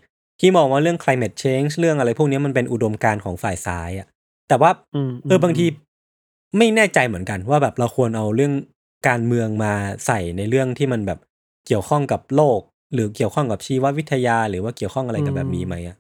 [0.41, 4.07] ที่มองว่าเรื่อง climate change เรื่องอะไรพวกนี้มันเป็นอุดมการณ์ของฝ่ายซ้ายอะ
[4.49, 5.67] แต่ว่าอืมเออบางที
[6.59, 8.53] ไม่แน่ใจเหมือนกันว่าแบบเราควรเอาเรื่อง
[9.09, 9.73] การเมืองมา
[10.07, 11.19] ใส่ในเรื่องที่มันแบบ
[11.67, 12.61] เกี่ยวข้องกับโลก
[12.95, 15.97] หรือเกี่ยวข้องกับชีววิทยา หรือว่าเกี่ยวข้องอะไรกับแบบนี้ไหมอะ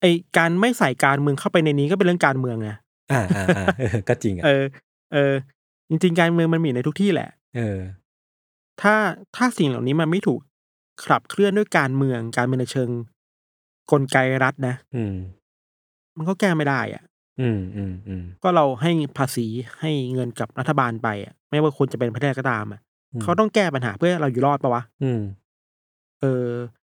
[0.00, 0.04] ไอ
[0.38, 2.70] การไม่ใส่การเมืองเข้าไปในนี้ก็เป็นเรื่องการเมืองไง
[3.12, 4.64] อ่าอ่าอ่าเออก็จริงอะเออ
[5.12, 5.34] เออ
[5.88, 7.78] จริง ๆ การเมืองมันมีในทุกที่แหละ เออ
[8.82, 8.94] ถ้า
[9.36, 10.40] ถ้าสิ่งเหล่านี้มันไม่ถูก
[11.04, 12.88] ขับเคลื่อนด้วยการเมืองการเมืองในเชิง
[13.90, 15.14] กลไกรัฐนะ อืม
[16.16, 17.02] มันก็แก้ไม่ได้อะ
[17.40, 19.46] อืมอืมอืมก็เราให้ภาษี
[19.80, 22.80] ให้เงินกับรัฐบาลไปอะไม่ว่าคนจะเป็นประเทศก็ตามอะ
[23.12, 25.20] อืมเขาต้องแก้ปัญหาเพื่อให้เราอยู่รอดปะวะอืม
[26.20, 26.48] เออ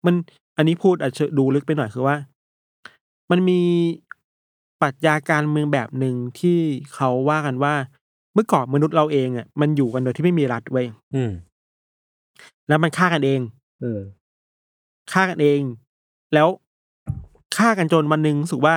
[0.06, 0.16] มัน
[0.58, 2.16] อันนี้พูดอาจจะดูลึกไปหน่อยคือว่า
[3.32, 3.62] มันมี
[4.82, 6.60] ปรัชญาการเมืองแบบหนึ่งที่
[6.94, 7.74] เขาว่ากันว่า
[8.34, 11.32] เมื่อก่อนมนุษย์เราเองอะมันอยู่กันโดยที่ไม่มีรัฐไว้ยอืม
[12.68, 13.40] แล้วมันฆ่ากันเอง
[13.82, 14.00] เออ
[15.14, 15.62] ฆ่ากันเอง
[16.34, 16.48] แล้ว
[17.58, 18.76] ฆ่ากันจนวันหนึ่งรู้สึกว่า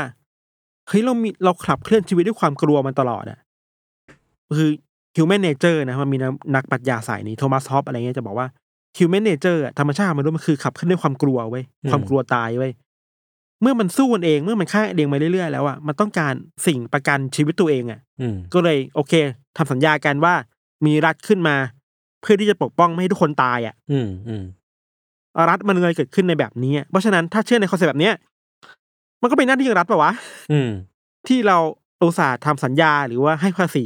[0.89, 3.39] เฮ้ยเรามีเราขับเคลื่อนชีวิตด้วยความกลัวมันตลอดอะ
[4.59, 4.71] คือ
[5.17, 8.47] human nature นะมันมีนักนักปรัชญาสายนี้โทมัสฮอบส์อะไรเงี้ยจะบอกว่า
[8.97, 12.73] human nature อะธรรมชาติมนุษย์มันคือขับเคลื่อนด้วยความกลัวเว้ยอืมความกลัวตายเว้ย
[13.63, 16.35] เมื่อมันสู้กันเองเมื่อมันฆ่ากันเองมาเรื่อยๆแล้วอะมันต้องการ
[16.67, 19.13] สิ่งประกันชีวิตตัวเองอะอืมก็เลยโอเค
[19.57, 20.35] ทำสัญญากันว่า
[20.87, 21.57] มีรัฐขึ้นมา
[22.21, 24.45] เพื่อที่จะปกป้องไม่ให้ทุกคนตายอะ อืมอืม
[25.49, 28.15] รัฐมันเลยเกิดขึ้นในแบบนี้อะเพราะฉะนั้นถ้าเชื่อในคอนเซ็ปต์แบบเนี้ย
[29.25, 30.13] มันก็เป็นหน้าที่ของรัฐปะวะ
[30.53, 30.71] อืม
[31.29, 31.59] ที่เรา
[32.03, 33.83] อุตส่าห์ทำสัญญาหรือว่าให้ภาษี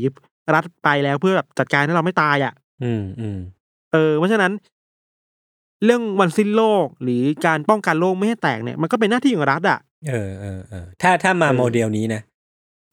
[0.55, 2.53] รัฐไปแล้วเพื่อแบบจัดการให้เราไม่ตายอะ
[2.85, 3.39] อืมอืม
[3.93, 4.53] เออ เพราะฉะนั้น
[5.85, 9.79] เรื่องวันสิ้นโลกหรือการป้องกันโลกไม่ให้แตกเนี่ยมันก็เป็นหน้าที่ของรัฐอะ
[10.09, 12.21] เออเออเออถ้าถ้ามาเออโมเดลนี้นะ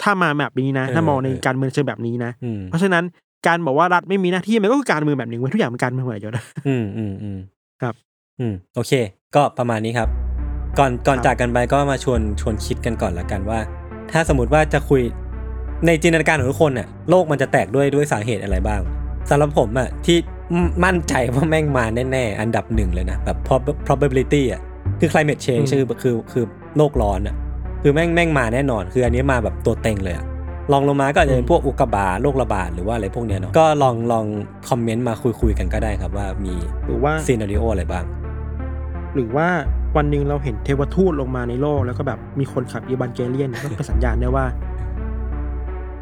[0.02, 3.04] ถ้ามาแบบนี้นะเออถ้ามองในเออการเมืองเชิงแบบนี้นะอืมเพราะฉะนั้น
[3.48, 6.34] การบอกว่ารัฐไม่มีหน้าที่มันก็คือการเมืองแบบหนึ่งเว้ยทุกอย่างเป็นการเมืองหมดเลยยศ
[6.68, 7.40] อืมอืมอืม
[7.82, 7.94] ครับ
[8.40, 8.92] อืมโอเค
[9.36, 10.35] ก็ประมาณนี้ครับ
[10.80, 13.60] ก่อนก่อนครับจากกันไปก็มาชวนชวนคิดกันก่อนละกันว่า
[14.12, 15.02] ถ้าสมมติว่าจะคุย
[15.86, 18.82] ในจินตนาการของทุกคนน่ะโลกมันจะแตกด้วยด้วยสาเหตุอะไรบ้าง
[19.30, 20.18] สำหรับผมอะที่
[20.66, 24.62] มมั่นใจว่าแม่งมาแน่ๆ อันดับหนึ่งเลยนะแบบ prob- probability อะ
[25.00, 26.46] คือ climate change คือคือคือ
[26.78, 27.36] โลกร้อนอะ
[27.82, 30.26] คือแม่งแม่งมาแน่นอน คืออันนี้มาแบบตัวเต็งเลยอะ
[30.72, 34.26] ลองลงมาก็อาจจะเป็นพวกอุกกาบาตโรคระบาดหรือว่าอะไรพวกเนี้ยเนาะก็ลองลอง
[34.70, 36.56] คอมเมนต์มาคุยคุยๆกันก็ได้ครับว่ามี
[36.86, 38.06] หรือว่า scenarioอะไรบ้าง
[39.16, 39.48] หรือว่า
[39.98, 44.46] วันหนึ่งเราเห็นเทวทูตลงมาในโลก แล้วก็แบบมีคนขับ Evangelion ก็เป็นสัญญาณได้ว่า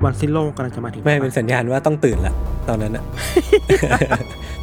[0.03, 2.33] วันสิ้นโลกกำลังจะมาถึงไม่เป็นสัญญาณว่าต้องตื่นละ
[2.69, 3.03] ตอนนั้นอะ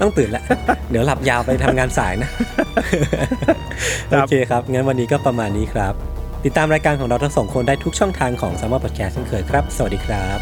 [0.01, 0.43] ต้องตื่นละ
[0.91, 2.31] เดี๋ยวหลับยาวไปทำงานสายนะ
[4.11, 5.95] โอเคครับงั้นวันนี้ก็ประมาณนี้ครับ
[6.45, 10.39] ติดตามรายการของเราทั้งสองคนได้ทุกช่องทางของ s ัมเมอร์พอดแคสต์เช่นเคยครับ สวัสดีครับ